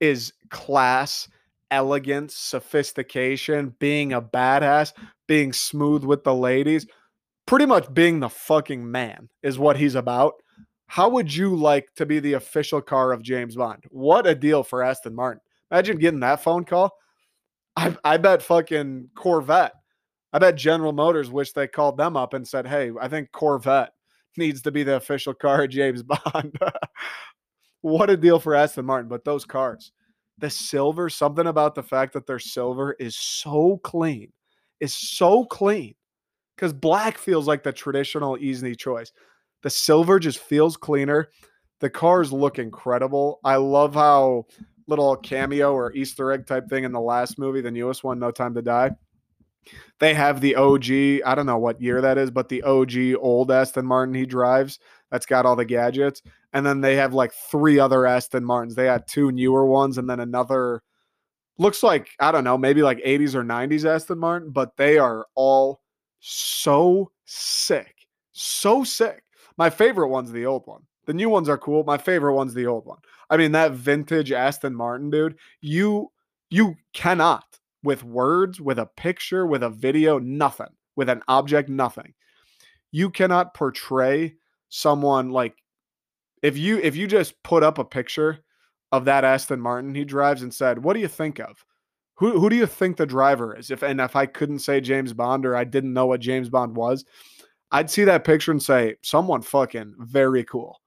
is 0.00 0.32
class, 0.50 1.28
elegance, 1.70 2.34
sophistication, 2.34 3.76
being 3.78 4.12
a 4.12 4.22
badass, 4.22 4.94
being 5.28 5.52
smooth 5.52 6.02
with 6.02 6.24
the 6.24 6.34
ladies, 6.34 6.86
pretty 7.46 7.66
much 7.66 7.92
being 7.94 8.20
the 8.20 8.28
fucking 8.28 8.90
man 8.90 9.28
is 9.42 9.58
what 9.58 9.76
he's 9.76 9.94
about. 9.94 10.34
How 10.88 11.08
would 11.08 11.34
you 11.34 11.56
like 11.56 11.88
to 11.96 12.06
be 12.06 12.20
the 12.20 12.34
official 12.34 12.80
car 12.80 13.12
of 13.12 13.22
James 13.22 13.56
Bond? 13.56 13.84
What 13.90 14.26
a 14.26 14.34
deal 14.34 14.62
for 14.62 14.82
Aston 14.82 15.14
Martin. 15.14 15.40
Imagine 15.70 15.98
getting 15.98 16.20
that 16.20 16.42
phone 16.42 16.64
call. 16.64 16.96
I, 17.76 17.96
I 18.04 18.16
bet 18.16 18.42
fucking 18.42 19.10
Corvette. 19.14 19.74
I 20.32 20.38
bet 20.38 20.56
General 20.56 20.92
Motors 20.92 21.30
wish 21.30 21.52
they 21.52 21.66
called 21.66 21.96
them 21.96 22.16
up 22.16 22.34
and 22.34 22.46
said, 22.46 22.66
hey, 22.66 22.90
I 23.00 23.08
think 23.08 23.32
Corvette 23.32 23.92
needs 24.36 24.62
to 24.62 24.70
be 24.70 24.82
the 24.82 24.96
official 24.96 25.34
car 25.34 25.64
of 25.64 25.70
James 25.70 26.02
Bond. 26.04 26.58
what 27.80 28.10
a 28.10 28.16
deal 28.16 28.38
for 28.38 28.54
Aston 28.54 28.84
Martin. 28.84 29.08
But 29.08 29.24
those 29.24 29.44
cars, 29.44 29.92
the 30.38 30.50
silver, 30.50 31.08
something 31.08 31.46
about 31.46 31.74
the 31.74 31.82
fact 31.82 32.12
that 32.12 32.26
they're 32.26 32.38
silver 32.38 32.92
is 32.98 33.16
so 33.16 33.80
clean, 33.82 34.32
is 34.80 34.94
so 34.94 35.44
clean. 35.44 35.94
Because 36.56 36.72
black 36.72 37.18
feels 37.18 37.46
like 37.46 37.62
the 37.62 37.72
traditional 37.72 38.38
easy 38.38 38.74
choice. 38.74 39.12
The 39.62 39.70
silver 39.70 40.18
just 40.18 40.38
feels 40.38 40.76
cleaner. 40.76 41.28
The 41.80 41.90
cars 41.90 42.32
look 42.32 42.58
incredible. 42.58 43.40
I 43.44 43.56
love 43.56 43.94
how 43.94 44.46
little 44.86 45.16
cameo 45.16 45.72
or 45.72 45.92
Easter 45.92 46.32
egg 46.32 46.46
type 46.46 46.68
thing 46.68 46.84
in 46.84 46.92
the 46.92 47.00
last 47.00 47.38
movie, 47.38 47.60
the 47.60 47.70
newest 47.70 48.04
one, 48.04 48.18
No 48.18 48.30
Time 48.30 48.54
to 48.54 48.62
Die. 48.62 48.90
They 49.98 50.14
have 50.14 50.40
the 50.40 50.54
OG, 50.54 50.90
I 51.26 51.34
don't 51.34 51.46
know 51.46 51.58
what 51.58 51.80
year 51.80 52.00
that 52.00 52.18
is, 52.18 52.30
but 52.30 52.48
the 52.48 52.62
OG 52.62 53.16
old 53.18 53.50
Aston 53.50 53.84
Martin 53.84 54.14
he 54.14 54.24
drives 54.24 54.78
that's 55.10 55.26
got 55.26 55.44
all 55.44 55.56
the 55.56 55.64
gadgets. 55.64 56.22
And 56.52 56.64
then 56.64 56.80
they 56.80 56.96
have 56.96 57.14
like 57.14 57.32
three 57.50 57.78
other 57.78 58.06
Aston 58.06 58.44
Martins. 58.44 58.74
They 58.74 58.86
had 58.86 59.08
two 59.08 59.32
newer 59.32 59.66
ones 59.66 59.98
and 59.98 60.08
then 60.08 60.20
another 60.20 60.82
looks 61.58 61.82
like, 61.82 62.10
I 62.20 62.32
don't 62.32 62.44
know, 62.44 62.58
maybe 62.58 62.82
like 62.82 62.98
80s 62.98 63.34
or 63.34 63.42
90s 63.42 63.84
Aston 63.84 64.18
Martin, 64.18 64.50
but 64.50 64.76
they 64.76 64.98
are 64.98 65.26
all 65.34 65.80
so 66.28 67.12
sick. 67.24 67.94
So 68.32 68.82
sick. 68.82 69.22
My 69.58 69.70
favorite 69.70 70.08
one's 70.08 70.32
the 70.32 70.44
old 70.44 70.66
one. 70.66 70.82
The 71.06 71.14
new 71.14 71.28
ones 71.28 71.48
are 71.48 71.56
cool. 71.56 71.84
My 71.84 71.98
favorite 71.98 72.34
one's 72.34 72.52
the 72.52 72.66
old 72.66 72.84
one. 72.84 72.98
I 73.30 73.36
mean, 73.36 73.52
that 73.52 73.72
vintage 73.72 74.32
Aston 74.32 74.74
Martin, 74.74 75.08
dude, 75.08 75.36
you 75.60 76.10
you 76.50 76.74
cannot 76.92 77.44
with 77.84 78.02
words, 78.02 78.60
with 78.60 78.80
a 78.80 78.90
picture, 78.96 79.46
with 79.46 79.62
a 79.62 79.70
video, 79.70 80.18
nothing, 80.18 80.74
with 80.96 81.08
an 81.08 81.22
object, 81.28 81.68
nothing. 81.68 82.12
You 82.90 83.08
cannot 83.10 83.54
portray 83.54 84.34
someone 84.68 85.30
like 85.30 85.54
if 86.42 86.58
you 86.58 86.78
if 86.78 86.96
you 86.96 87.06
just 87.06 87.40
put 87.44 87.62
up 87.62 87.78
a 87.78 87.84
picture 87.84 88.40
of 88.90 89.04
that 89.04 89.22
Aston 89.22 89.60
Martin 89.60 89.94
he 89.94 90.04
drives 90.04 90.42
and 90.42 90.52
said, 90.52 90.82
"What 90.82 90.94
do 90.94 91.00
you 91.00 91.08
think 91.08 91.38
of?" 91.38 91.64
Who 92.16 92.38
who 92.38 92.48
do 92.48 92.56
you 92.56 92.66
think 92.66 92.96
the 92.96 93.06
driver 93.06 93.56
is? 93.56 93.70
If 93.70 93.82
and 93.82 94.00
if 94.00 94.16
I 94.16 94.26
couldn't 94.26 94.60
say 94.60 94.80
James 94.80 95.12
Bond 95.12 95.46
or 95.46 95.54
I 95.56 95.64
didn't 95.64 95.92
know 95.92 96.06
what 96.06 96.20
James 96.20 96.48
Bond 96.48 96.74
was, 96.74 97.04
I'd 97.72 97.90
see 97.90 98.04
that 98.04 98.24
picture 98.24 98.52
and 98.52 98.62
say, 98.62 98.96
someone 99.02 99.42
fucking 99.42 99.94
very 99.98 100.44
cool. 100.44 100.80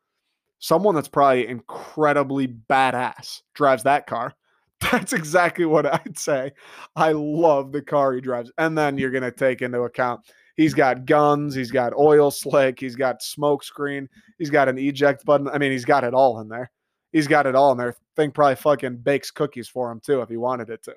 Someone 0.60 0.96
that's 0.96 1.08
probably 1.08 1.48
incredibly 1.48 2.48
badass 2.48 3.42
drives 3.54 3.84
that 3.84 4.08
car. 4.08 4.34
That's 4.92 5.12
exactly 5.12 5.66
what 5.66 5.86
I'd 5.86 6.18
say. 6.18 6.54
I 6.96 7.12
love 7.12 7.74
the 7.74 7.82
car 7.82 8.14
he 8.14 8.22
drives. 8.22 8.50
And 8.58 8.78
then 8.78 8.98
you're 8.98 9.12
going 9.12 9.24
to 9.24 9.32
take 9.32 9.62
into 9.62 9.82
account 9.82 10.22
he's 10.56 10.74
got 10.74 11.06
guns, 11.06 11.54
he's 11.54 11.72
got 11.72 11.94
oil 11.98 12.32
slick, 12.32 12.80
he's 12.80 12.96
got 12.96 13.22
smoke 13.22 13.64
screen, 13.64 14.08
he's 14.38 14.50
got 14.50 14.70
an 14.70 14.78
eject 14.78 15.26
button. 15.26 15.50
I 15.50 15.58
mean, 15.58 15.74
he's 15.74 15.84
got 15.84 16.06
it 16.06 16.14
all 16.14 16.40
in 16.40 16.48
there. 16.48 16.72
He's 17.12 17.28
got 17.28 17.46
it 17.46 17.56
all 17.56 17.74
in 17.74 17.78
there. 17.78 17.96
Thing 18.16 18.32
probably 18.32 18.56
fucking 18.56 18.98
bakes 18.98 19.32
cookies 19.32 19.68
for 19.68 19.92
him 19.92 20.00
too 20.00 20.22
if 20.22 20.30
he 20.30 20.38
wanted 20.38 20.70
it 20.70 20.82
to. 20.84 20.96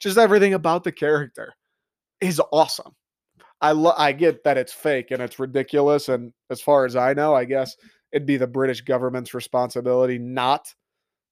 Just 0.00 0.18
everything 0.18 0.54
about 0.54 0.84
the 0.84 0.92
character 0.92 1.54
is 2.20 2.40
awesome. 2.52 2.92
I 3.60 3.72
lo- 3.72 3.94
I 3.96 4.12
get 4.12 4.44
that 4.44 4.58
it's 4.58 4.72
fake 4.72 5.10
and 5.10 5.22
it's 5.22 5.38
ridiculous, 5.38 6.08
and 6.08 6.32
as 6.50 6.60
far 6.60 6.84
as 6.84 6.96
I 6.96 7.14
know, 7.14 7.34
I 7.34 7.44
guess 7.44 7.76
it'd 8.12 8.26
be 8.26 8.36
the 8.36 8.46
British 8.46 8.82
government's 8.82 9.34
responsibility 9.34 10.18
not 10.18 10.72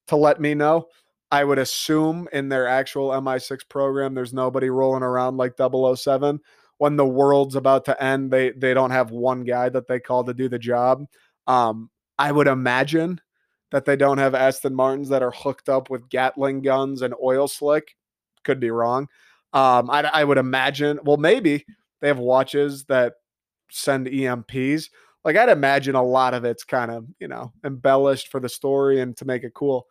to 0.08 0.16
let 0.16 0.40
me 0.40 0.54
know. 0.54 0.86
I 1.30 1.44
would 1.44 1.58
assume 1.58 2.28
in 2.32 2.48
their 2.48 2.66
actual 2.66 3.08
MI6 3.10 3.68
program, 3.68 4.14
there's 4.14 4.34
nobody 4.34 4.68
rolling 4.68 5.02
around 5.02 5.38
like 5.38 5.54
007. 5.56 6.40
When 6.78 6.96
the 6.96 7.06
world's 7.06 7.56
about 7.56 7.84
to 7.86 8.02
end, 8.02 8.30
they 8.30 8.50
they 8.50 8.74
don't 8.74 8.90
have 8.90 9.10
one 9.10 9.44
guy 9.44 9.68
that 9.68 9.86
they 9.86 10.00
call 10.00 10.24
to 10.24 10.34
do 10.34 10.48
the 10.48 10.58
job. 10.58 11.04
Um, 11.46 11.90
I 12.18 12.32
would 12.32 12.48
imagine 12.48 13.20
that 13.72 13.86
they 13.86 13.96
don't 13.96 14.18
have 14.18 14.34
Aston 14.34 14.74
Martins 14.74 15.08
that 15.08 15.22
are 15.22 15.32
hooked 15.32 15.68
up 15.68 15.90
with 15.90 16.08
Gatling 16.08 16.60
guns 16.60 17.02
and 17.02 17.14
oil 17.22 17.48
slick. 17.48 17.96
Could 18.44 18.60
be 18.60 18.70
wrong. 18.70 19.08
Um, 19.52 19.90
I, 19.90 20.02
I 20.02 20.24
would 20.24 20.38
imagine. 20.38 21.00
Well, 21.02 21.16
maybe 21.16 21.64
they 22.00 22.08
have 22.08 22.18
watches 22.18 22.84
that 22.84 23.14
send 23.70 24.06
EMPs. 24.06 24.90
Like 25.24 25.36
I'd 25.36 25.48
imagine 25.48 25.94
a 25.94 26.02
lot 26.02 26.34
of 26.34 26.44
it's 26.44 26.64
kind 26.64 26.90
of, 26.90 27.06
you 27.18 27.28
know, 27.28 27.52
embellished 27.64 28.28
for 28.28 28.40
the 28.40 28.48
story 28.48 29.00
and 29.00 29.16
to 29.16 29.24
make 29.24 29.42
it 29.42 29.54
cool. 29.54 29.86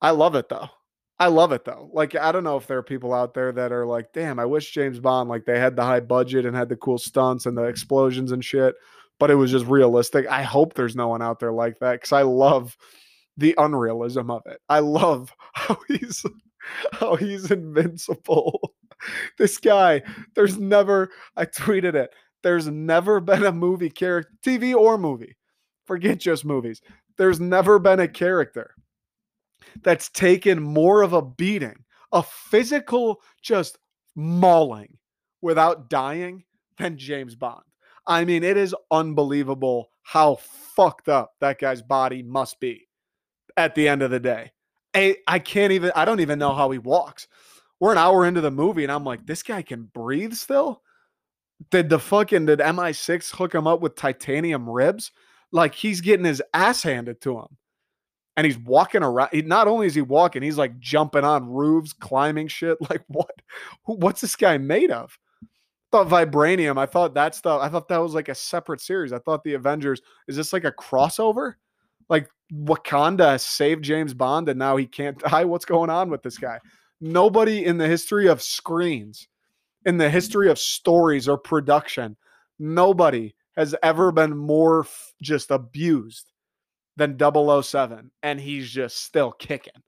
I 0.00 0.10
love 0.10 0.34
it 0.34 0.48
though. 0.48 0.68
I 1.18 1.28
love 1.28 1.52
it 1.52 1.64
though. 1.64 1.90
Like 1.92 2.14
I 2.14 2.32
don't 2.32 2.44
know 2.44 2.56
if 2.56 2.66
there 2.66 2.78
are 2.78 2.82
people 2.82 3.12
out 3.12 3.34
there 3.34 3.50
that 3.52 3.72
are 3.72 3.86
like, 3.86 4.12
"Damn, 4.12 4.38
I 4.38 4.44
wish 4.44 4.72
James 4.72 5.00
Bond 5.00 5.28
like 5.28 5.44
they 5.44 5.58
had 5.58 5.74
the 5.74 5.82
high 5.82 6.00
budget 6.00 6.46
and 6.46 6.54
had 6.54 6.68
the 6.68 6.76
cool 6.76 6.98
stunts 6.98 7.46
and 7.46 7.56
the 7.56 7.64
explosions 7.64 8.32
and 8.32 8.44
shit, 8.44 8.74
but 9.18 9.30
it 9.30 9.36
was 9.36 9.50
just 9.50 9.66
realistic." 9.66 10.26
I 10.28 10.42
hope 10.42 10.74
there's 10.74 10.96
no 10.96 11.08
one 11.08 11.22
out 11.22 11.40
there 11.40 11.52
like 11.52 11.78
that 11.80 12.02
cuz 12.02 12.12
I 12.12 12.22
love 12.22 12.76
the 13.36 13.54
unrealism 13.58 14.30
of 14.30 14.42
it. 14.46 14.60
I 14.68 14.80
love 14.80 15.32
how 15.54 15.78
he's 15.88 16.24
how 16.92 17.16
he's 17.16 17.50
invincible. 17.50 18.74
this 19.38 19.58
guy, 19.58 20.02
there's 20.34 20.58
never, 20.58 21.10
I 21.36 21.46
tweeted 21.46 21.94
it, 21.94 22.10
there's 22.42 22.66
never 22.68 23.20
been 23.20 23.44
a 23.44 23.52
movie 23.52 23.90
character, 23.90 24.32
TV 24.44 24.74
or 24.74 24.98
movie, 24.98 25.36
forget 25.86 26.18
just 26.18 26.44
movies. 26.44 26.80
There's 27.18 27.40
never 27.40 27.78
been 27.78 28.00
a 28.00 28.08
character 28.08 28.74
that's 29.82 30.08
taken 30.10 30.62
more 30.62 31.02
of 31.02 31.12
a 31.12 31.22
beating, 31.22 31.84
a 32.12 32.22
physical 32.22 33.20
just 33.42 33.78
mauling 34.14 34.98
without 35.40 35.88
dying 35.90 36.44
than 36.78 36.98
James 36.98 37.34
Bond. 37.34 37.64
I 38.06 38.24
mean, 38.24 38.44
it 38.44 38.56
is 38.56 38.74
unbelievable 38.90 39.90
how 40.02 40.36
fucked 40.36 41.08
up 41.08 41.32
that 41.40 41.58
guy's 41.58 41.82
body 41.82 42.22
must 42.22 42.60
be 42.60 42.86
at 43.56 43.74
the 43.74 43.88
end 43.88 44.02
of 44.02 44.10
the 44.10 44.20
day. 44.20 44.52
I, 44.94 45.16
I 45.26 45.38
can't 45.38 45.72
even, 45.72 45.92
I 45.96 46.04
don't 46.04 46.20
even 46.20 46.38
know 46.38 46.54
how 46.54 46.70
he 46.70 46.78
walks. 46.78 47.26
We're 47.80 47.92
an 47.92 47.98
hour 47.98 48.24
into 48.24 48.40
the 48.40 48.50
movie 48.50 48.84
and 48.84 48.92
I'm 48.92 49.04
like, 49.04 49.26
this 49.26 49.42
guy 49.42 49.62
can 49.62 49.90
breathe 49.92 50.34
still? 50.34 50.82
Did 51.70 51.88
the 51.88 51.98
fucking, 51.98 52.46
did 52.46 52.60
MI6 52.60 53.34
hook 53.34 53.54
him 53.54 53.66
up 53.66 53.80
with 53.80 53.96
titanium 53.96 54.68
ribs? 54.68 55.10
Like 55.52 55.74
he's 55.74 56.00
getting 56.00 56.24
his 56.24 56.42
ass 56.54 56.82
handed 56.82 57.20
to 57.22 57.38
him. 57.38 57.56
And 58.36 58.44
he's 58.44 58.58
walking 58.58 59.02
around. 59.02 59.30
He, 59.32 59.40
not 59.40 59.66
only 59.66 59.86
is 59.86 59.94
he 59.94 60.02
walking, 60.02 60.42
he's 60.42 60.58
like 60.58 60.78
jumping 60.78 61.24
on 61.24 61.48
roofs, 61.48 61.94
climbing 61.94 62.48
shit. 62.48 62.76
Like 62.90 63.02
what? 63.08 63.30
What's 63.84 64.20
this 64.20 64.36
guy 64.36 64.58
made 64.58 64.90
of? 64.90 65.18
Thought 65.92 66.08
vibranium. 66.08 66.78
I 66.78 66.86
thought 66.86 67.14
that 67.14 67.34
stuff. 67.34 67.60
I 67.62 67.68
thought 67.68 67.88
that 67.88 67.98
was 67.98 68.14
like 68.14 68.28
a 68.28 68.34
separate 68.34 68.80
series. 68.80 69.12
I 69.12 69.18
thought 69.18 69.44
the 69.44 69.54
Avengers 69.54 70.00
is 70.28 70.36
this 70.36 70.52
like 70.52 70.64
a 70.64 70.72
crossover? 70.72 71.54
Like 72.08 72.28
Wakanda 72.52 73.40
saved 73.40 73.84
James 73.84 74.14
Bond 74.14 74.48
and 74.48 74.58
now 74.58 74.76
he 74.76 74.86
can't 74.86 75.18
die. 75.30 75.44
What's 75.44 75.64
going 75.64 75.90
on 75.90 76.10
with 76.10 76.22
this 76.22 76.38
guy? 76.38 76.58
Nobody 77.00 77.64
in 77.64 77.78
the 77.78 77.86
history 77.86 78.26
of 78.26 78.42
screens, 78.42 79.28
in 79.84 79.98
the 79.98 80.10
history 80.10 80.50
of 80.50 80.58
stories 80.58 81.28
or 81.28 81.36
production, 81.36 82.16
nobody 82.58 83.34
has 83.56 83.74
ever 83.82 84.12
been 84.12 84.36
more 84.36 84.80
f- 84.80 85.14
just 85.22 85.50
abused 85.50 86.32
than 86.96 87.18
007. 87.18 88.10
And 88.22 88.40
he's 88.40 88.70
just 88.70 89.04
still 89.04 89.32
kicking, 89.32 89.82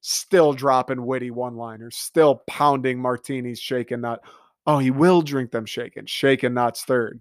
still 0.00 0.52
dropping 0.52 1.04
witty 1.04 1.30
one 1.30 1.56
liners, 1.56 1.96
still 1.96 2.42
pounding 2.46 2.98
martinis, 2.98 3.60
shaking 3.60 4.00
not. 4.00 4.20
Oh, 4.66 4.78
he 4.78 4.90
will 4.90 5.22
drink 5.22 5.50
them 5.50 5.66
shaken, 5.66 6.06
shaken, 6.06 6.54
not 6.54 6.76
stirred. 6.76 7.20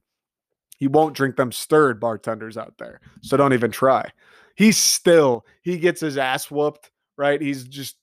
He 0.78 0.88
won't 0.88 1.16
drink 1.16 1.36
them 1.36 1.52
stirred 1.52 2.00
bartenders 2.00 2.58
out 2.58 2.74
there. 2.78 3.02
So 3.22 3.38
don't 3.38 3.54
even 3.54 3.72
try. 3.72 4.10
He's 4.56 4.78
still, 4.78 5.46
he 5.62 5.78
gets 5.78 6.02
his 6.02 6.18
ass 6.18 6.50
whooped, 6.50 6.92
right? 7.18 7.42
He's 7.42 7.64
just 7.66 7.98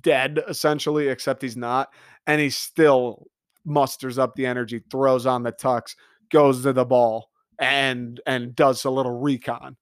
dead 0.00 0.40
essentially, 0.48 1.08
except 1.08 1.42
he's 1.42 1.56
not. 1.56 1.88
And 2.26 2.40
he 2.40 2.50
still 2.50 3.26
musters 3.64 4.18
up 4.18 4.34
the 4.34 4.46
energy, 4.46 4.82
throws 4.90 5.26
on 5.26 5.42
the 5.42 5.52
tux, 5.52 5.94
goes 6.30 6.62
to 6.62 6.72
the 6.72 6.84
ball, 6.84 7.30
and 7.58 8.20
and 8.26 8.54
does 8.56 8.84
a 8.84 8.90
little 8.90 9.18
recon. 9.20 9.76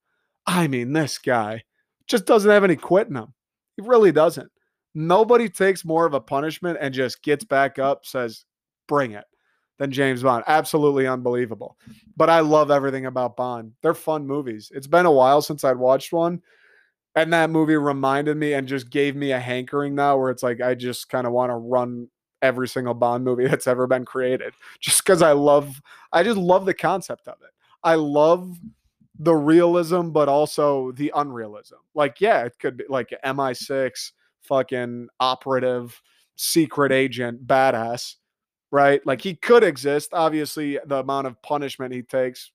I 0.46 0.68
mean, 0.68 0.92
this 0.92 1.18
guy 1.18 1.62
just 2.06 2.26
doesn't 2.26 2.50
have 2.50 2.64
any 2.64 2.76
quit 2.76 3.08
in 3.08 3.16
him. 3.16 3.32
He 3.76 3.82
really 3.82 4.12
doesn't. 4.12 4.50
Nobody 4.94 5.48
takes 5.48 5.84
more 5.84 6.04
of 6.04 6.14
a 6.14 6.20
punishment 6.20 6.78
and 6.80 6.92
just 6.92 7.22
gets 7.22 7.44
back 7.44 7.78
up, 7.78 8.04
says, 8.04 8.44
bring 8.86 9.12
it, 9.12 9.24
than 9.78 9.90
James 9.90 10.22
Bond. 10.22 10.44
Absolutely 10.46 11.06
unbelievable. 11.06 11.76
But 12.16 12.30
I 12.30 12.40
love 12.40 12.70
everything 12.70 13.06
about 13.06 13.36
Bond. 13.36 13.72
They're 13.82 13.94
fun 13.94 14.26
movies. 14.26 14.70
It's 14.74 14.86
been 14.86 15.06
a 15.06 15.12
while 15.12 15.42
since 15.42 15.64
I'd 15.64 15.76
watched 15.76 16.12
one. 16.12 16.42
And 17.14 17.32
that 17.32 17.50
movie 17.50 17.76
reminded 17.76 18.36
me 18.36 18.54
and 18.54 18.66
just 18.66 18.90
gave 18.90 19.16
me 19.16 19.32
a 19.32 19.40
hankering 19.40 19.94
now 19.94 20.16
where 20.16 20.30
it's 20.30 20.42
like 20.42 20.60
I 20.60 20.74
just 20.74 21.08
kind 21.08 21.26
of 21.26 21.32
want 21.32 21.50
to 21.50 21.56
run 21.56 22.08
every 22.40 22.68
single 22.68 22.94
Bond 22.94 23.24
movie 23.24 23.46
that's 23.48 23.66
ever 23.66 23.86
been 23.86 24.04
created 24.04 24.54
just 24.80 25.04
because 25.04 25.20
I 25.20 25.32
love, 25.32 25.80
I 26.12 26.22
just 26.22 26.38
love 26.38 26.64
the 26.64 26.74
concept 26.74 27.28
of 27.28 27.36
it. 27.42 27.50
I 27.84 27.96
love 27.96 28.58
the 29.18 29.34
realism, 29.34 30.10
but 30.10 30.28
also 30.28 30.92
the 30.92 31.12
unrealism. 31.14 31.78
Like, 31.94 32.20
yeah, 32.20 32.44
it 32.44 32.58
could 32.58 32.76
be 32.76 32.84
like 32.88 33.12
MI6, 33.24 34.12
fucking 34.42 35.08
operative, 35.20 36.00
secret 36.36 36.92
agent, 36.92 37.46
badass, 37.46 38.16
right? 38.72 39.06
Like, 39.06 39.20
he 39.20 39.36
could 39.36 39.62
exist. 39.62 40.10
Obviously, 40.12 40.80
the 40.86 40.96
amount 40.96 41.28
of 41.28 41.40
punishment 41.42 41.94
he 41.94 42.02
takes, 42.02 42.50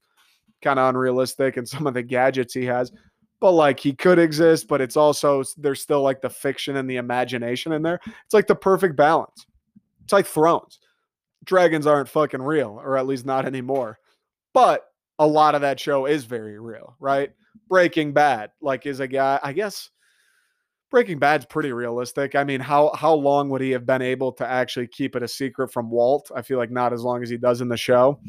kind 0.62 0.80
of 0.80 0.90
unrealistic, 0.90 1.56
and 1.56 1.70
some 1.70 1.88
of 1.88 1.94
the 1.94 2.04
gadgets 2.04 2.54
he 2.54 2.66
has. 2.66 2.92
But 3.40 3.52
like 3.52 3.80
he 3.80 3.94
could 3.94 4.18
exist, 4.18 4.68
but 4.68 4.82
it's 4.82 4.98
also 4.98 5.44
there's 5.58 5.80
still 5.80 6.02
like 6.02 6.22
the 6.22 6.30
fiction 6.30 6.78
and 6.78 6.90
the 6.90 6.96
imagination 6.96 7.72
in 7.72 7.84
there. 7.84 8.00
It's 8.26 8.34
like 8.34 8.48
the 8.48 8.56
perfect 8.56 8.96
balance. 8.96 9.46
It's 10.04 10.12
like 10.12 10.26
Thrones. 10.26 10.80
Dragons 11.44 11.86
aren't 11.86 12.10
fucking 12.10 12.42
real, 12.42 12.82
or 12.84 12.98
at 12.98 13.06
least 13.06 13.28
not 13.28 13.46
anymore. 13.46 14.00
But 14.56 14.86
a 15.20 15.28
lot 15.28 15.54
of 15.54 15.62
that 15.62 15.80
show 15.80 16.08
is 16.08 16.26
very 16.26 16.60
real, 16.60 16.96
right? 17.00 17.32
Breaking 17.70 18.12
Bad, 18.12 18.50
like, 18.60 18.88
is 18.88 19.02
a 19.02 19.08
guy, 19.08 19.40
I 19.44 19.54
guess 19.54 19.92
Breaking 20.90 21.20
Bad's 21.20 21.46
pretty 21.46 21.72
realistic. 21.74 22.36
I 22.36 22.44
mean, 22.44 22.62
how 22.62 22.92
how 22.96 23.14
long 23.14 23.50
would 23.50 23.62
he 23.62 23.72
have 23.72 23.86
been 23.86 24.02
able 24.02 24.32
to 24.34 24.48
actually 24.48 24.88
keep 24.88 25.16
it 25.16 25.24
a 25.24 25.28
secret 25.28 25.72
from 25.72 25.90
Walt? 25.90 26.32
I 26.34 26.42
feel 26.42 26.58
like 26.58 26.72
not 26.72 26.94
as 26.94 27.02
long 27.02 27.24
as 27.24 27.30
he 27.30 27.38
does 27.38 27.62
in 27.62 27.68
the 27.68 27.78
show. 27.78 28.22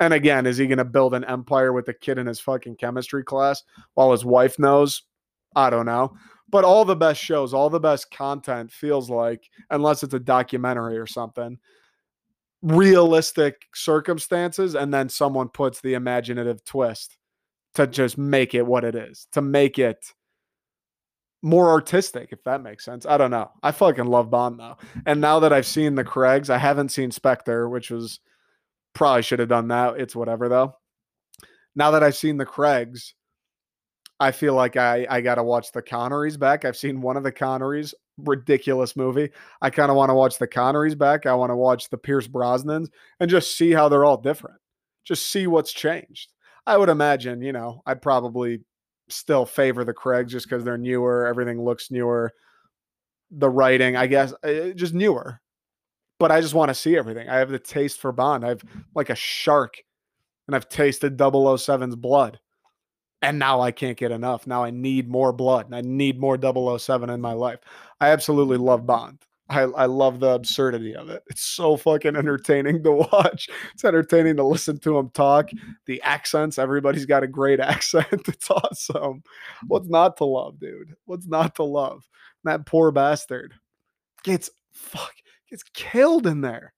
And 0.00 0.14
again, 0.14 0.46
is 0.46 0.58
he 0.58 0.68
going 0.68 0.78
to 0.78 0.84
build 0.84 1.14
an 1.14 1.24
empire 1.24 1.72
with 1.72 1.88
a 1.88 1.94
kid 1.94 2.18
in 2.18 2.26
his 2.26 2.38
fucking 2.38 2.76
chemistry 2.76 3.24
class 3.24 3.64
while 3.94 4.12
his 4.12 4.24
wife 4.24 4.58
knows? 4.58 5.02
I 5.56 5.70
don't 5.70 5.86
know. 5.86 6.14
But 6.48 6.64
all 6.64 6.84
the 6.84 6.94
best 6.94 7.20
shows, 7.20 7.52
all 7.52 7.68
the 7.68 7.80
best 7.80 8.10
content 8.12 8.70
feels 8.70 9.10
like, 9.10 9.50
unless 9.70 10.04
it's 10.04 10.14
a 10.14 10.20
documentary 10.20 10.98
or 10.98 11.06
something, 11.06 11.58
realistic 12.62 13.62
circumstances 13.74 14.74
and 14.74 14.92
then 14.92 15.08
someone 15.08 15.48
puts 15.48 15.80
the 15.80 15.94
imaginative 15.94 16.64
twist 16.64 17.16
to 17.74 17.86
just 17.86 18.18
make 18.18 18.54
it 18.54 18.66
what 18.66 18.84
it 18.84 18.96
is 18.96 19.28
to 19.30 19.40
make 19.40 19.78
it 19.78 20.12
more 21.42 21.70
artistic 21.70 22.30
if 22.32 22.42
that 22.44 22.62
makes 22.62 22.84
sense 22.84 23.06
i 23.06 23.16
don't 23.16 23.30
know 23.30 23.50
i 23.62 23.70
fucking 23.70 24.06
love 24.06 24.28
bond 24.28 24.58
though 24.58 24.76
and 25.06 25.20
now 25.20 25.38
that 25.38 25.52
i've 25.52 25.66
seen 25.66 25.94
the 25.94 26.02
craigs 26.02 26.50
i 26.50 26.58
haven't 26.58 26.88
seen 26.88 27.10
spectre 27.10 27.68
which 27.68 27.90
was 27.90 28.20
probably 28.92 29.22
should 29.22 29.38
have 29.38 29.48
done 29.48 29.68
that 29.68 30.00
it's 30.00 30.16
whatever 30.16 30.48
though 30.48 30.74
now 31.76 31.92
that 31.92 32.02
i've 32.02 32.16
seen 32.16 32.36
the 32.36 32.44
craigs 32.44 33.14
I 34.20 34.32
feel 34.32 34.54
like 34.54 34.76
I 34.76 35.06
I 35.08 35.20
got 35.20 35.36
to 35.36 35.42
watch 35.42 35.72
the 35.72 35.82
Connerys 35.82 36.38
back. 36.38 36.64
I've 36.64 36.76
seen 36.76 37.00
one 37.00 37.16
of 37.16 37.22
the 37.22 37.32
Connerys, 37.32 37.94
ridiculous 38.18 38.96
movie. 38.96 39.30
I 39.62 39.70
kind 39.70 39.90
of 39.90 39.96
want 39.96 40.10
to 40.10 40.14
watch 40.14 40.38
the 40.38 40.48
Connerys 40.48 40.98
back. 40.98 41.26
I 41.26 41.34
want 41.34 41.50
to 41.50 41.56
watch 41.56 41.88
the 41.88 41.98
Pierce 41.98 42.26
Brosnans 42.26 42.88
and 43.20 43.30
just 43.30 43.56
see 43.56 43.72
how 43.72 43.88
they're 43.88 44.04
all 44.04 44.16
different. 44.16 44.58
Just 45.04 45.26
see 45.26 45.46
what's 45.46 45.72
changed. 45.72 46.32
I 46.66 46.76
would 46.76 46.88
imagine, 46.88 47.40
you 47.42 47.52
know, 47.52 47.82
I'd 47.86 48.02
probably 48.02 48.60
still 49.08 49.46
favor 49.46 49.84
the 49.84 49.94
Craigs 49.94 50.32
just 50.32 50.48
because 50.48 50.64
they're 50.64 50.78
newer. 50.78 51.26
Everything 51.26 51.62
looks 51.62 51.90
newer. 51.90 52.32
The 53.30 53.50
writing, 53.50 53.96
I 53.96 54.06
guess, 54.06 54.32
eh, 54.42 54.72
just 54.72 54.94
newer. 54.94 55.40
But 56.18 56.32
I 56.32 56.40
just 56.40 56.54
want 56.54 56.70
to 56.70 56.74
see 56.74 56.96
everything. 56.96 57.28
I 57.28 57.36
have 57.36 57.50
the 57.50 57.58
taste 57.58 58.00
for 58.00 58.12
Bond. 58.12 58.44
I've 58.44 58.62
like 58.94 59.10
a 59.10 59.14
shark, 59.14 59.76
and 60.46 60.56
I've 60.56 60.68
tasted 60.68 61.16
007's 61.16 61.96
blood 61.96 62.40
and 63.22 63.38
now 63.38 63.60
I 63.60 63.72
can't 63.72 63.96
get 63.96 64.12
enough. 64.12 64.46
Now 64.46 64.62
I 64.62 64.70
need 64.70 65.08
more 65.08 65.32
blood. 65.32 65.66
and 65.66 65.74
I 65.74 65.80
need 65.80 66.20
more 66.20 66.38
007 66.38 67.10
in 67.10 67.20
my 67.20 67.32
life. 67.32 67.58
I 68.00 68.10
absolutely 68.10 68.58
love 68.58 68.86
Bond. 68.86 69.18
I, 69.48 69.62
I 69.62 69.86
love 69.86 70.20
the 70.20 70.30
absurdity 70.30 70.94
of 70.94 71.08
it. 71.08 71.22
It's 71.28 71.42
so 71.42 71.76
fucking 71.76 72.16
entertaining 72.16 72.82
to 72.82 72.92
watch. 73.12 73.48
It's 73.72 73.84
entertaining 73.84 74.36
to 74.36 74.44
listen 74.44 74.78
to 74.80 74.98
him 74.98 75.10
talk. 75.10 75.50
The 75.86 76.02
accents, 76.02 76.58
everybody's 76.58 77.06
got 77.06 77.22
a 77.22 77.28
great 77.28 77.60
accent. 77.60 78.06
It's 78.28 78.50
awesome. 78.50 79.22
What's 79.66 79.88
not 79.88 80.16
to 80.18 80.24
love, 80.24 80.58
dude? 80.58 80.94
What's 81.06 81.26
not 81.26 81.54
to 81.56 81.64
love? 81.64 82.02
That 82.44 82.66
poor 82.66 82.90
bastard 82.90 83.54
gets 84.22 84.50
fuck 84.72 85.12
gets 85.50 85.62
killed 85.74 86.26
in 86.26 86.40
there. 86.40 86.74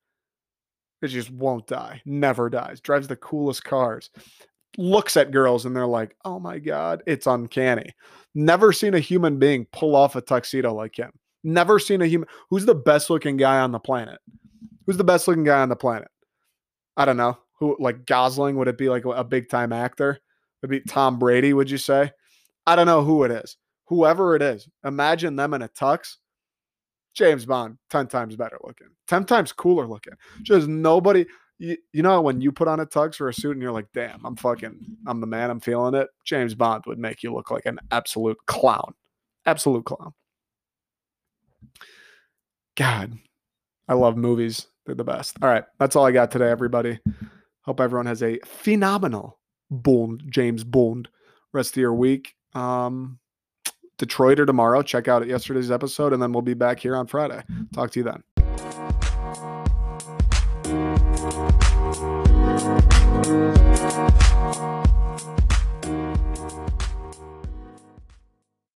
It 1.01 1.07
just 1.07 1.31
won't 1.31 1.67
die. 1.67 2.01
Never 2.05 2.49
dies. 2.49 2.79
Drives 2.79 3.07
the 3.07 3.15
coolest 3.15 3.63
cars 3.63 4.09
looks 4.77 5.17
at 5.17 5.31
girls 5.31 5.65
and 5.65 5.75
they're 5.75 5.87
like, 5.87 6.15
oh 6.25 6.39
my 6.39 6.59
God, 6.59 7.03
it's 7.05 7.27
uncanny. 7.27 7.93
Never 8.33 8.71
seen 8.71 8.93
a 8.93 8.99
human 8.99 9.37
being 9.39 9.65
pull 9.71 9.95
off 9.95 10.15
a 10.15 10.21
tuxedo 10.21 10.73
like 10.73 10.95
him. 10.97 11.11
Never 11.43 11.79
seen 11.79 12.01
a 12.01 12.07
human. 12.07 12.27
Who's 12.49 12.65
the 12.65 12.75
best 12.75 13.09
looking 13.09 13.37
guy 13.37 13.59
on 13.59 13.71
the 13.71 13.79
planet? 13.79 14.19
Who's 14.85 14.97
the 14.97 15.03
best 15.03 15.27
looking 15.27 15.43
guy 15.43 15.61
on 15.61 15.69
the 15.69 15.75
planet? 15.75 16.09
I 16.97 17.05
don't 17.05 17.17
know. 17.17 17.37
Who, 17.59 17.77
like 17.79 18.05
Gosling? 18.05 18.55
Would 18.57 18.67
it 18.67 18.77
be 18.77 18.89
like 18.89 19.05
a 19.05 19.23
big 19.23 19.49
time 19.49 19.73
actor? 19.73 20.19
Would 20.61 20.71
it 20.71 20.85
be 20.85 20.91
Tom 20.91 21.17
Brady, 21.19 21.53
would 21.53 21.69
you 21.69 21.77
say? 21.77 22.11
I 22.67 22.75
don't 22.75 22.85
know 22.85 23.03
who 23.03 23.23
it 23.23 23.31
is. 23.31 23.57
Whoever 23.85 24.35
it 24.35 24.41
is, 24.41 24.69
imagine 24.85 25.35
them 25.35 25.53
in 25.53 25.63
a 25.63 25.69
tux. 25.69 26.17
James 27.13 27.45
Bond, 27.45 27.77
10 27.89 28.07
times 28.07 28.35
better 28.37 28.57
looking, 28.63 28.87
10 29.07 29.25
times 29.25 29.51
cooler 29.51 29.85
looking. 29.85 30.13
Just 30.43 30.67
nobody, 30.67 31.25
you, 31.57 31.75
you 31.91 32.01
know 32.01 32.21
when 32.21 32.39
you 32.39 32.53
put 32.53 32.69
on 32.69 32.79
a 32.79 32.85
tux 32.85 33.19
or 33.19 33.27
a 33.27 33.33
suit 33.33 33.51
and 33.51 33.61
you're 33.61 33.73
like, 33.73 33.87
damn, 33.93 34.25
I'm 34.25 34.37
fucking, 34.37 34.79
I'm 35.05 35.19
the 35.19 35.27
man, 35.27 35.49
I'm 35.49 35.59
feeling 35.59 35.93
it. 35.93 36.07
James 36.23 36.55
Bond 36.55 36.83
would 36.87 36.99
make 36.99 37.21
you 37.21 37.33
look 37.33 37.51
like 37.51 37.65
an 37.65 37.79
absolute 37.91 38.37
clown, 38.45 38.93
absolute 39.45 39.83
clown. 39.83 40.13
God, 42.75 43.17
I 43.87 43.93
love 43.93 44.17
movies. 44.17 44.67
They're 44.85 44.95
the 44.95 45.03
best. 45.03 45.37
All 45.41 45.49
right. 45.49 45.63
That's 45.79 45.95
all 45.95 46.05
I 46.05 46.11
got 46.11 46.31
today, 46.31 46.49
everybody. 46.49 46.99
Hope 47.61 47.79
everyone 47.79 48.07
has 48.07 48.23
a 48.23 48.39
phenomenal 48.45 49.39
Bond, 49.69 50.23
James 50.27 50.63
Bond, 50.63 51.07
rest 51.53 51.71
of 51.71 51.81
your 51.81 51.93
week. 51.93 52.35
Um, 52.53 53.19
Detroit 53.97 54.39
or 54.39 54.45
tomorrow. 54.45 54.81
Check 54.81 55.07
out 55.07 55.27
yesterday's 55.27 55.71
episode, 55.71 56.13
and 56.13 56.21
then 56.21 56.31
we'll 56.31 56.41
be 56.41 56.55
back 56.55 56.79
here 56.79 56.95
on 56.95 57.07
Friday. 57.07 57.43
Talk 57.73 57.91
to 57.91 57.99
you 57.99 58.03
then. 58.03 58.23